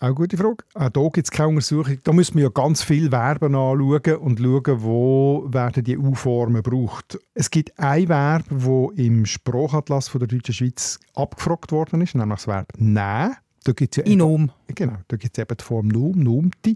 Auch 0.01 0.07
eine 0.07 0.15
gute 0.15 0.39
Frage. 0.39 0.65
Auch 0.73 0.89
hier 0.91 1.11
gibt 1.11 1.27
es 1.27 1.31
keine 1.31 1.49
Untersuchung. 1.49 1.99
Da 2.03 2.15
müssen 2.15 2.37
wir 2.37 2.45
ja 2.45 2.49
ganz 2.49 2.83
viel 2.83 3.11
Verben 3.11 3.55
anschauen 3.55 4.17
und 4.21 4.39
schauen, 4.39 4.83
wo 4.83 5.47
werden 5.51 5.85
die 5.85 5.99
U-Formen 5.99 6.63
gebraucht. 6.63 7.19
Es 7.35 7.51
gibt 7.51 7.79
ein 7.79 8.09
Verb, 8.09 8.45
das 8.49 8.65
im 8.97 9.27
Sprachatlas 9.27 10.09
von 10.09 10.21
der 10.21 10.29
deutschen 10.29 10.55
Schweiz 10.55 10.99
abgefragt 11.15 11.73
worden 11.73 12.01
ist, 12.01 12.15
nämlich 12.15 12.37
das 12.37 12.47
Verb 12.47 12.69
«nehmen». 12.79 13.37
Da 13.69 13.75
gibt's 13.75 13.99
ja 13.99 14.03
eben- 14.05 14.13
Inom. 14.13 14.51
Genau, 14.69 14.97
da 15.09 15.17
gibt 15.19 15.37
es 15.37 15.43
eben 15.43 15.55
die 15.55 15.63
Form 15.63 15.89
«num», 15.89 16.19
«numti». 16.19 16.75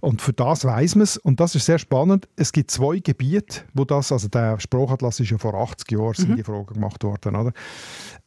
Und 0.00 0.20
für 0.20 0.34
das 0.34 0.66
weiß 0.66 0.96
man 0.96 1.04
es. 1.04 1.16
Und 1.16 1.40
das 1.40 1.54
ist 1.54 1.64
sehr 1.64 1.78
spannend. 1.78 2.28
Es 2.36 2.52
gibt 2.52 2.70
zwei 2.70 2.98
Gebiete, 2.98 3.62
wo 3.72 3.86
das, 3.86 4.12
also 4.12 4.28
der 4.28 4.60
Sprachatlas 4.60 5.18
ist 5.20 5.30
ja 5.30 5.38
vor 5.38 5.54
80 5.54 5.92
Jahren, 5.92 6.12
sind 6.12 6.36
die 6.36 6.42
Fragen 6.42 6.66
gemacht 6.74 7.02
worden, 7.04 7.36
oder? 7.36 7.52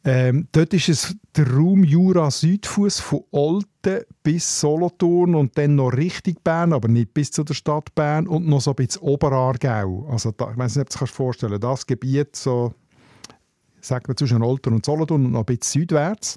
Ähm, 0.02 0.48
dort 0.50 0.74
ist 0.74 0.88
es 0.88 1.14
der 1.36 1.52
Raum 1.52 1.84
Jura-Südfuss 1.84 2.98
von 2.98 3.20
Olten 3.30 4.00
bis 4.24 4.60
Solothurn 4.60 5.36
und 5.36 5.56
dann 5.56 5.76
noch 5.76 5.90
Richtung 5.90 6.34
Bern, 6.42 6.72
aber 6.72 6.88
nicht 6.88 7.14
bis 7.14 7.30
zu 7.30 7.44
der 7.44 7.54
Stadt 7.54 7.94
Bern 7.94 8.26
und 8.26 8.48
noch 8.48 8.60
so 8.60 8.70
ein 8.72 8.76
bisschen 8.76 9.02
Oberaargau. 9.02 10.08
Also 10.10 10.32
da, 10.32 10.50
ich 10.50 10.58
weiß 10.58 10.74
nicht, 10.76 10.86
ob 10.86 10.90
du 10.90 10.98
dir 10.98 11.06
vorstellen 11.06 11.60
kannst. 11.60 11.64
Das 11.64 11.86
Gebiet 11.86 12.34
so 12.34 12.74
sagen 13.80 14.04
wir 14.08 14.16
zwischen 14.16 14.42
Olten 14.42 14.72
und 14.74 14.84
Solothurn 14.84 15.26
und 15.26 15.32
noch 15.32 15.40
ein 15.40 15.46
bisschen 15.46 15.80
südwärts. 15.82 16.36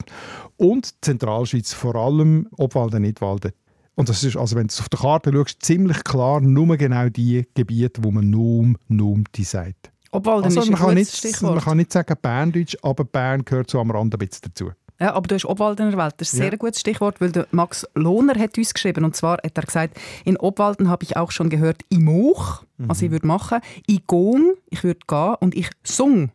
Und 0.58 0.93
Zentralschweiz, 1.03 1.73
vor 1.73 1.95
allem 1.95 2.47
Obwalden, 2.58 3.01
Nidwalden. 3.03 3.51
Und 3.95 4.10
das 4.10 4.23
ist, 4.23 4.36
also 4.38 4.56
wenn 4.56 4.67
du 4.67 4.71
es 4.71 4.79
auf 4.79 4.89
der 4.89 4.99
Karte 4.99 5.32
schaust, 5.32 5.62
ziemlich 5.63 6.03
klar 6.03 6.41
nur 6.41 6.75
genau 6.77 7.10
die 7.10 7.45
Gebiete, 7.53 8.03
wo 8.03 8.12
man 8.12 8.29
Num, 8.29 8.77
Numti 8.88 9.43
sagt. 9.43 9.91
Obwalden 10.12 10.45
Also 10.45 10.62
ist 10.62 10.67
ein 10.67 10.71
man, 10.71 10.79
kann 10.79 10.89
gutes 10.95 11.08
nicht, 11.13 11.17
Stichwort. 11.17 11.56
man 11.56 11.63
kann 11.63 11.77
nicht 11.77 11.91
sagen 11.93 12.15
Berndeutsch, 12.21 12.75
aber 12.82 13.03
Bern 13.03 13.45
gehört 13.45 13.69
so 13.69 13.79
am 13.79 13.91
Rand 13.91 14.13
ein 14.15 14.19
bisschen 14.19 14.41
dazu. 14.43 14.71
Ja, 14.99 15.13
aber 15.15 15.27
du 15.27 15.36
hast 15.36 15.45
Obwalden 15.45 15.91
erwähnt. 15.91 16.13
Das 16.17 16.29
ist 16.29 16.36
ein 16.36 16.43
Ja. 16.43 16.49
sehr 16.51 16.58
gutes 16.58 16.79
Stichwort, 16.79 17.19
weil 17.19 17.32
der 17.32 17.47
Max 17.51 17.86
Lohner 17.95 18.36
hat 18.39 18.58
uns 18.58 18.73
geschrieben. 18.73 19.03
Und 19.03 19.15
zwar 19.15 19.38
hat 19.43 19.58
er 19.58 19.63
gesagt, 19.63 19.97
in 20.23 20.38
Obwalden 20.38 20.88
habe 20.88 21.03
ich 21.03 21.17
auch 21.17 21.32
schon 21.32 21.49
gehört, 21.49 21.82
ich 21.89 21.99
moch, 21.99 22.63
also 22.88 23.06
ich 23.06 23.12
würde 23.12 23.25
machen, 23.27 23.60
ich 23.88 24.06
gong, 24.08 24.53
ich 24.69 24.84
würde 24.84 24.99
gehen 25.08 25.36
und 25.39 25.56
ich 25.56 25.69
sung. 25.84 26.32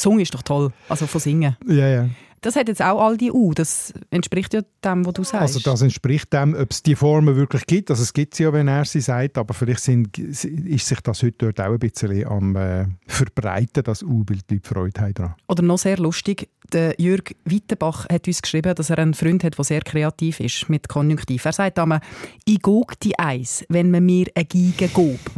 Sung 0.00 0.18
ist 0.18 0.32
doch 0.34 0.42
toll, 0.42 0.72
also 0.88 1.06
von 1.06 1.20
singen. 1.20 1.56
Ja, 1.66 1.86
ja. 1.86 2.08
Das 2.42 2.56
hat 2.56 2.68
jetzt 2.68 2.80
auch 2.82 3.00
all 3.00 3.16
die 3.16 3.30
U. 3.30 3.52
Das 3.52 3.92
entspricht 4.10 4.54
ja 4.54 4.62
dem, 4.82 5.04
was 5.04 5.12
du 5.12 5.24
sagst. 5.24 5.56
Also 5.56 5.60
das 5.60 5.82
entspricht 5.82 6.32
dem, 6.32 6.54
ob 6.54 6.70
es 6.70 6.82
die 6.82 6.96
Formen 6.96 7.36
wirklich 7.36 7.66
gibt. 7.66 7.90
Also 7.90 8.02
es 8.02 8.12
gibt 8.12 8.34
sie 8.34 8.44
ja, 8.44 8.52
wenn 8.52 8.66
er 8.66 8.84
sie 8.86 9.00
sagt, 9.00 9.36
aber 9.36 9.52
vielleicht 9.52 9.82
sind, 9.82 10.16
ist 10.18 10.86
sich 10.86 11.00
das 11.00 11.22
heute 11.22 11.52
dort 11.52 11.60
auch 11.60 11.72
ein 11.72 11.78
bisschen 11.78 12.26
am 12.26 12.56
äh, 12.56 12.86
verbreiten, 13.06 13.84
das 13.84 14.02
U, 14.02 14.24
weil 14.28 14.38
die 14.48 14.60
Freude 14.62 15.00
haben 15.00 15.14
daran. 15.14 15.34
Oder 15.48 15.62
noch 15.62 15.78
sehr 15.78 15.98
lustig, 15.98 16.48
der 16.72 16.94
Jürg 16.98 17.34
Wittenbach 17.44 18.08
hat 18.08 18.26
uns 18.26 18.42
geschrieben, 18.42 18.74
dass 18.74 18.90
er 18.90 18.98
einen 18.98 19.14
Freund 19.14 19.44
hat, 19.44 19.58
der 19.58 19.64
sehr 19.64 19.80
kreativ 19.80 20.40
ist 20.40 20.68
mit 20.68 20.88
Konjunktiv. 20.88 21.44
Er 21.44 21.52
sagt 21.52 21.78
einmal, 21.78 22.00
ich 22.44 22.62
gog 22.62 22.98
die 23.00 23.18
Eis, 23.18 23.64
wenn 23.68 23.90
man 23.90 24.04
mir 24.04 24.26
eine 24.34 24.44
Geige 24.44 24.88
gob. 24.88 25.18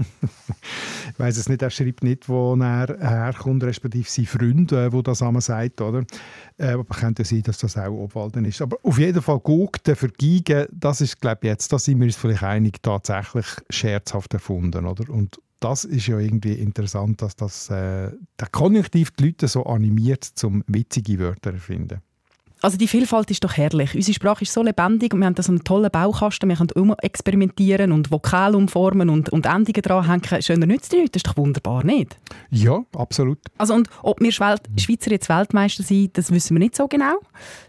Ich 1.13 1.19
weiss 1.19 1.37
es 1.37 1.49
nicht, 1.49 1.61
er 1.61 1.71
schreibt 1.71 2.05
nicht, 2.05 2.29
wo 2.29 2.55
er 2.55 2.97
herkommt, 3.01 3.65
respektive 3.65 4.09
sein 4.09 4.27
Freund, 4.27 4.73
äh, 4.73 4.93
wo 4.93 5.03
das 5.03 5.21
einmal 5.21 5.43
sagt, 5.43 5.81
oder? 5.81 6.05
Äh, 6.63 6.75
aber 6.75 6.85
könnte 6.85 7.25
sein, 7.25 7.43
dass 7.43 7.59
das 7.59 7.77
auch 7.77 7.91
Obwalden 7.91 8.45
ist. 8.45 8.63
Aber 8.63 8.77
auf 8.85 8.97
jeden 8.97 9.21
Fall 9.21 9.41
Gugten 9.41 9.97
für 9.97 10.09
Geigen, 10.09 10.67
das 10.71 11.01
ist, 11.01 11.21
glaube 11.21 11.41
ich, 11.43 11.49
jetzt, 11.49 11.73
da 11.73 11.79
sind 11.79 11.99
wir 11.99 12.07
uns 12.07 12.15
vielleicht 12.15 12.45
einig, 12.45 12.81
tatsächlich 12.83 13.47
scherzhaft 13.69 14.33
erfunden, 14.33 14.87
oder? 14.87 15.11
Und 15.11 15.41
das 15.59 15.85
ist 15.85 16.07
ja 16.07 16.21
irgendwie 16.21 16.55
interessant, 16.55 17.21
dass 17.21 17.35
das, 17.35 17.69
äh, 17.69 18.13
der 18.39 18.49
Konjunktiv 18.53 19.11
die 19.11 19.27
Leute 19.27 19.49
so 19.49 19.65
animiert, 19.65 20.23
zum 20.23 20.63
witzige 20.69 21.19
Wörter 21.19 21.51
zu 21.51 21.57
erfinden. 21.57 22.01
Also 22.63 22.77
die 22.77 22.87
Vielfalt 22.87 23.29
ist 23.33 23.43
doch 23.43 23.57
herrlich. 23.57 23.97
Unsere 23.97 24.15
Sprache 24.15 24.43
ist 24.43 24.53
so 24.53 24.63
lebendig 24.63 25.13
und 25.13 25.19
wir 25.19 25.27
haben 25.27 25.35
da 25.35 25.43
so 25.43 25.51
einen 25.51 25.65
tollen 25.65 25.91
Baukasten. 25.91 26.49
Wir 26.49 26.57
können 26.57 26.95
experimentieren 27.03 27.91
und 27.91 28.13
Vokal 28.13 28.55
umformen 28.55 29.11
und, 29.11 29.31
und 29.31 29.47
Endungen 29.47 29.83
dranhängen. 29.83 30.41
Schöner 30.41 30.67
nützt 30.67 30.93
nicht. 30.93 31.13
Das 31.15 31.21
ist 31.21 31.27
doch 31.27 31.37
wunderbar, 31.37 31.85
nicht? 31.85 32.17
Ja, 32.51 32.85
absolut. 32.97 33.39
Also 33.59 33.75
und 33.75 33.89
ob 34.05 34.21
wir 34.21 34.31
Schweizer 34.31 35.11
jetzt 35.11 35.29
Weltmeister 35.29 35.83
sind, 35.83 36.17
das 36.17 36.31
wissen 36.31 36.55
wir 36.55 36.61
nicht 36.61 36.77
so 36.77 36.87
genau. 36.87 37.19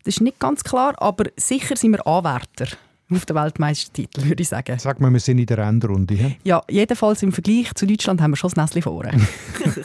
Das 0.03 0.15
ist 0.15 0.21
nicht 0.21 0.39
ganz 0.39 0.63
klar, 0.63 0.93
aber 1.01 1.25
sicher 1.38 1.75
sind 1.75 1.93
wir 1.93 2.06
Anwärter 2.06 2.67
auf 3.12 3.25
den 3.25 3.36
Weltmeistertitel, 3.36 4.25
würde 4.25 4.43
ich 4.43 4.49
sagen. 4.49 4.77
Sag 4.77 4.99
mal, 4.99 5.12
wir 5.12 5.19
sind 5.19 5.39
in 5.39 5.47
der 5.47 5.58
Endrunde. 5.58 6.13
He? 6.13 6.38
Ja, 6.43 6.62
jedenfalls 6.69 7.23
im 7.23 7.32
Vergleich 7.32 7.73
zu 7.73 7.88
Deutschland 7.88 8.21
haben 8.21 8.32
wir 8.32 8.38
schon 8.38 8.51
das 8.51 8.63
Näsli 8.63 8.84
vorne. 8.84 9.12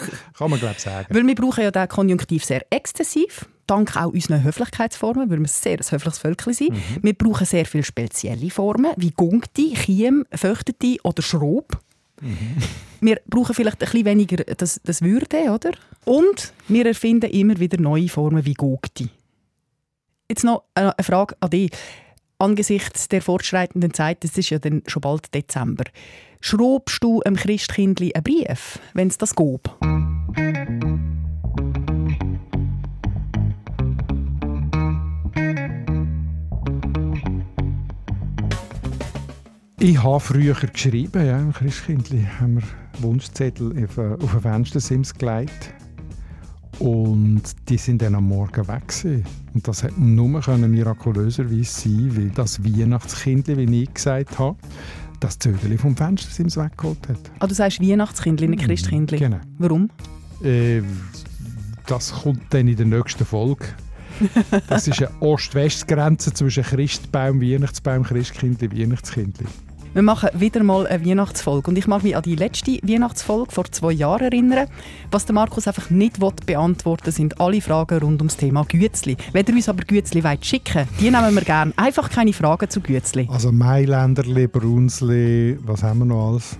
Kann 0.39 0.51
man, 0.51 0.59
glaube 0.59 0.75
ich, 0.77 0.83
sagen. 0.83 1.07
Weil 1.09 1.27
wir 1.27 1.35
brauchen 1.35 1.65
ja 1.65 1.71
den 1.71 1.89
Konjunktiv 1.89 2.45
sehr 2.45 2.63
exzessiv 2.71 3.47
dank 3.69 3.97
auch 3.97 4.13
unseren 4.13 4.43
Höflichkeitsformen, 4.43 5.31
weil 5.31 5.39
wir 5.39 5.49
sehr 5.49 5.79
ein 5.79 5.91
höfliches 5.91 6.19
Völkchen 6.19 6.53
sind. 6.53 6.71
Mhm. 6.73 7.03
Wir 7.03 7.15
brauchen 7.15 7.47
sehr 7.47 7.67
viele 7.67 7.85
spezielle 7.85 8.51
Formen, 8.51 8.93
wie 8.97 9.11
Gungti, 9.11 9.75
Chiem, 9.75 10.25
Föchtete 10.33 10.97
oder 11.05 11.23
Schrob. 11.23 11.79
Mhm. 12.21 12.57
Wir 13.01 13.21
brauchen 13.27 13.55
vielleicht 13.55 13.81
ein 13.83 13.91
bisschen 13.91 14.05
weniger 14.07 14.37
das, 14.39 14.81
das 14.85 15.03
Würde, 15.03 15.53
oder? 15.53 15.71
Und 16.05 16.53
wir 16.67 16.87
erfinden 16.87 17.31
immer 17.31 17.59
wieder 17.61 17.81
neue 17.81 18.09
Formen 18.09 18.45
wie 18.45 18.55
Gogti. 18.55 19.09
Jetzt 20.29 20.45
noch 20.45 20.65
eine 20.75 20.95
Frage 21.01 21.37
an 21.41 21.51
dich. 21.51 21.71
Angesichts 22.39 23.09
der 23.09 23.23
fortschreitenden 23.23 23.95
Zeit, 23.95 24.25
es 24.25 24.37
ist 24.37 24.51
ja 24.51 24.59
dann 24.59 24.83
schon 24.87 25.01
bald 25.01 25.35
Dezember, 25.35 25.85
schrobst 26.41 27.03
du 27.03 27.21
einem 27.23 27.37
Christkindli 27.37 28.13
einen 28.15 28.23
Brief, 28.23 28.79
wenn 28.95 29.09
es 29.09 29.19
das 29.19 29.35
gab? 29.35 29.79
Ich 39.81 40.03
habe 40.03 40.19
früher 40.19 40.55
geschrieben, 40.55 41.25
ja, 41.25 41.39
im 41.39 41.53
Christkindli 41.53 42.27
haben 42.41 42.57
wir 42.57 42.63
Wunschzettel 43.01 43.85
auf, 43.85 43.97
auf 43.97 44.35
ein 44.35 44.41
Fenstersims 44.41 45.15
gelegt. 45.15 45.73
Und 46.81 47.43
die 47.69 47.79
sind 47.79 48.03
dann 48.03 48.17
am 48.17 48.27
Morgen 48.27 48.67
weg. 48.67 48.89
Gewesen. 48.89 49.25
Und 49.55 49.69
das 49.69 49.85
hätte 49.85 50.03
nur 50.03 50.41
können 50.41 50.73
mirakulöserweise 50.73 51.63
sein 51.63 52.17
weil 52.17 52.31
das 52.31 52.63
Weihnachtskindli, 52.65 53.57
wie 53.57 53.83
ich 53.85 53.95
gesagt 53.95 54.37
habe, 54.41 54.57
das 55.21 55.39
Zögeli 55.39 55.79
vom 55.79 55.97
Fenstersims 55.97 56.57
weggeholt 56.57 57.09
hat. 57.09 57.19
Ah, 57.39 57.47
du 57.47 57.55
sagst 57.55 57.81
Weihnachtskindli, 57.81 58.49
nicht 58.49 58.65
Christkindli? 58.65 59.19
Genau. 59.19 59.41
Warum? 59.59 59.91
Äh, 60.43 60.83
das 61.87 62.13
kommt 62.13 62.43
dann 62.51 62.67
in 62.67 62.77
der 62.77 62.87
nächsten 62.87 63.25
Folge. 63.25 63.67
Das 64.69 64.89
ist 64.89 65.01
eine 65.01 65.11
Ost-West-Grenze 65.21 66.33
zwischen 66.33 66.65
Christbaum, 66.65 67.41
Weihnachtsbaum, 67.41 68.03
Christkindli, 68.03 68.73
Weihnachtskindli. 68.73 69.47
Wir 69.95 70.03
machen 70.03 70.29
wieder 70.35 70.63
mal 70.63 70.87
eine 70.87 71.05
Weihnachtsfolge. 71.05 71.71
Und 71.71 71.79
ich 71.79 71.87
mag 71.87 72.03
mich 72.03 72.15
an 72.15 72.23
die 72.23 72.37
letzte 72.37 72.79
Weihnachtsfolge 72.83 73.51
vor 73.51 73.71
zwei 73.73 73.93
Jahren 73.93 74.25
erinnern. 74.25 74.69
Was 75.11 75.25
der 75.25 75.35
Markus 75.35 75.67
einfach 75.67 75.89
nicht 75.91 76.19
beantworten 76.47 77.07
will, 77.07 77.13
sind 77.13 77.41
alle 77.41 77.61
Fragen 77.61 77.99
rund 77.99 78.21
ums 78.21 78.37
Thema 78.37 78.65
Gützli. 78.65 79.17
Wenn 79.33 79.47
ihr 79.47 79.55
uns 79.55 79.69
aber 79.69 79.85
Gützli 79.85 80.23
wollt 80.23 80.45
schicken 80.45 80.87
die 81.01 81.11
nehmen 81.11 81.35
wir 81.35 81.43
gerne. 81.43 81.73
Einfach 81.77 82.11
keine 82.11 82.33
Fragen 82.33 82.69
zu 82.69 82.81
Gützli. 82.81 83.29
Also 83.31 83.51
Mailänderli, 83.51 84.47
Brunsli, 84.47 85.59
was 85.63 85.83
haben 85.83 86.01
wir 86.01 86.05
noch 86.05 86.29
alles? 86.29 86.59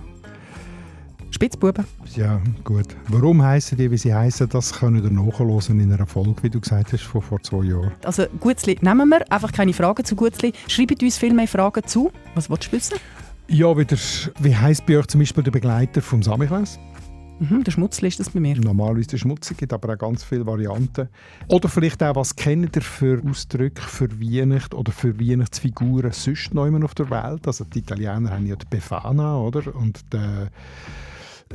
Spitzbuben. 1.31 1.85
Ja, 2.15 2.41
gut. 2.63 2.87
Warum 3.07 3.43
heißen 3.43 3.77
die, 3.77 3.91
wie 3.91 3.97
sie 3.97 4.13
heißen, 4.13 4.49
das 4.49 4.73
können 4.73 5.03
wir 5.03 5.11
nachhören 5.11 5.79
in 5.79 5.93
einer 5.93 6.07
Folge, 6.07 6.41
wie 6.41 6.49
du 6.49 6.59
gesagt 6.59 6.91
hast, 6.91 7.03
von 7.03 7.21
vor 7.21 7.41
zwei 7.43 7.65
Jahren. 7.65 7.91
Also 8.03 8.25
Gutzli 8.39 8.77
nehmen 8.81 9.07
wir, 9.09 9.31
einfach 9.31 9.51
keine 9.51 9.73
Fragen 9.73 10.03
zu 10.03 10.15
Gutzli. 10.15 10.53
Schreibt 10.67 11.01
uns 11.03 11.17
viel 11.17 11.33
mehr 11.33 11.47
Fragen 11.47 11.83
zu. 11.85 12.11
Was 12.33 12.49
willst 12.49 12.67
du 12.67 12.71
wissen? 12.71 12.97
Ja, 13.51 13.75
wieder, 13.75 13.97
wie 14.41 14.55
heisst 14.55 14.85
bei 14.85 14.99
euch 14.99 15.07
zum 15.07 15.21
Beispiel 15.21 15.43
der 15.43 15.49
Begleiter 15.49 16.03
vom 16.03 16.21
Samichlaus? 16.21 16.77
Mhm, 17.39 17.63
der 17.63 17.71
Schmutzli 17.71 18.07
ist 18.07 18.19
das 18.19 18.29
bei 18.29 18.39
mir. 18.39 18.55
Normalerweise 18.55 19.07
der 19.07 19.17
Schmutzli, 19.17 19.55
gibt 19.55 19.73
aber 19.73 19.91
auch 19.91 19.97
ganz 19.97 20.23
viele 20.23 20.45
Varianten. 20.45 21.09
Oder 21.47 21.67
vielleicht 21.67 22.03
auch, 22.03 22.15
was 22.15 22.35
kennt 22.35 22.75
ihr 22.75 22.83
für 22.83 23.19
Ausdrücke 23.27 23.81
für 23.81 24.21
Weihnacht 24.21 24.75
oder 24.75 24.91
für 24.91 25.19
Weihnachtsfiguren 25.19 26.11
sonst 26.11 26.53
noch 26.53 26.71
auf 26.83 26.93
der 26.93 27.09
Welt? 27.09 27.47
Also 27.47 27.63
die 27.63 27.79
Italiener 27.79 28.29
haben 28.29 28.45
ja 28.45 28.55
die 28.55 28.67
Befana, 28.69 29.39
oder? 29.39 29.75
Und 29.75 30.13
der 30.13 30.51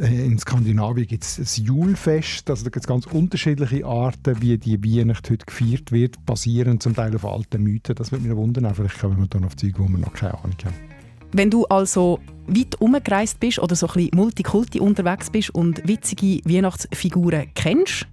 äh, 0.00 0.26
in 0.26 0.36
Skandinavien 0.36 1.06
gibt 1.06 1.22
es 1.22 1.36
das 1.36 1.58
Julfest. 1.58 2.50
Also 2.50 2.64
da 2.64 2.70
gibt 2.70 2.84
es 2.84 2.88
ganz 2.88 3.06
unterschiedliche 3.06 3.86
Arten, 3.86 4.42
wie 4.42 4.58
die 4.58 4.82
Weihnacht 4.82 5.30
heute 5.30 5.46
gefeiert 5.46 5.92
wird, 5.92 6.26
basierend 6.26 6.82
zum 6.82 6.96
Teil 6.96 7.14
auf 7.14 7.24
alten 7.24 7.62
Mythen. 7.62 7.94
Das 7.94 8.10
würde 8.10 8.26
mich 8.26 8.36
wundern. 8.36 8.74
Vielleicht 8.74 8.98
kommen 8.98 9.20
wir 9.20 9.28
dann 9.28 9.44
auf 9.44 9.54
Zeug, 9.54 9.74
wo 9.78 9.86
wir 9.86 9.98
noch 9.98 10.12
keine 10.12 10.34
Ahnung 10.34 10.56
haben. 10.64 10.93
Wenn 11.36 11.50
du 11.50 11.66
also 11.66 12.20
weit 12.46 12.80
umgereist 12.80 13.40
bist 13.40 13.58
oder 13.58 13.74
so 13.74 13.88
ein 13.88 13.94
bisschen 13.94 14.10
Multikulti 14.14 14.78
unterwegs 14.78 15.30
bist 15.30 15.50
und 15.50 15.88
witzige 15.88 16.40
Weihnachtsfiguren 16.44 17.50
kennst, 17.54 18.06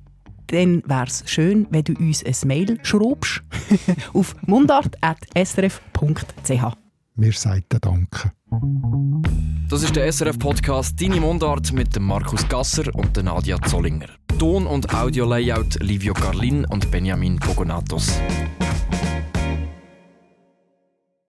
dann 0.47 0.81
wäre 0.88 1.05
es 1.05 1.23
schön, 1.27 1.67
wenn 1.69 1.84
du 1.84 1.93
uns 1.93 2.25
ein 2.25 2.36
Mail 2.47 2.79
schreibst 2.81 3.43
auf 4.13 4.36
mundart.srf.ch. 4.47 6.63
Wir 7.15 7.34
sagen 7.34 7.65
Danke. 7.79 8.31
Das 9.69 9.84
ist 9.84 9.95
der 9.95 10.12
SRF-Podcast 10.12 10.99
«Deine 10.99 11.21
Mundart» 11.21 11.71
mit 11.73 11.99
Markus 11.99 12.49
Gasser 12.49 12.86
und 12.95 13.23
Nadia 13.23 13.62
Zollinger. 13.62 14.07
Ton- 14.39 14.65
und 14.65 14.91
Audio-Layout 14.91 15.75
Livio 15.84 16.15
Carlin 16.15 16.65
und 16.65 16.89
Benjamin 16.89 17.39
Pogonatos. 17.39 18.19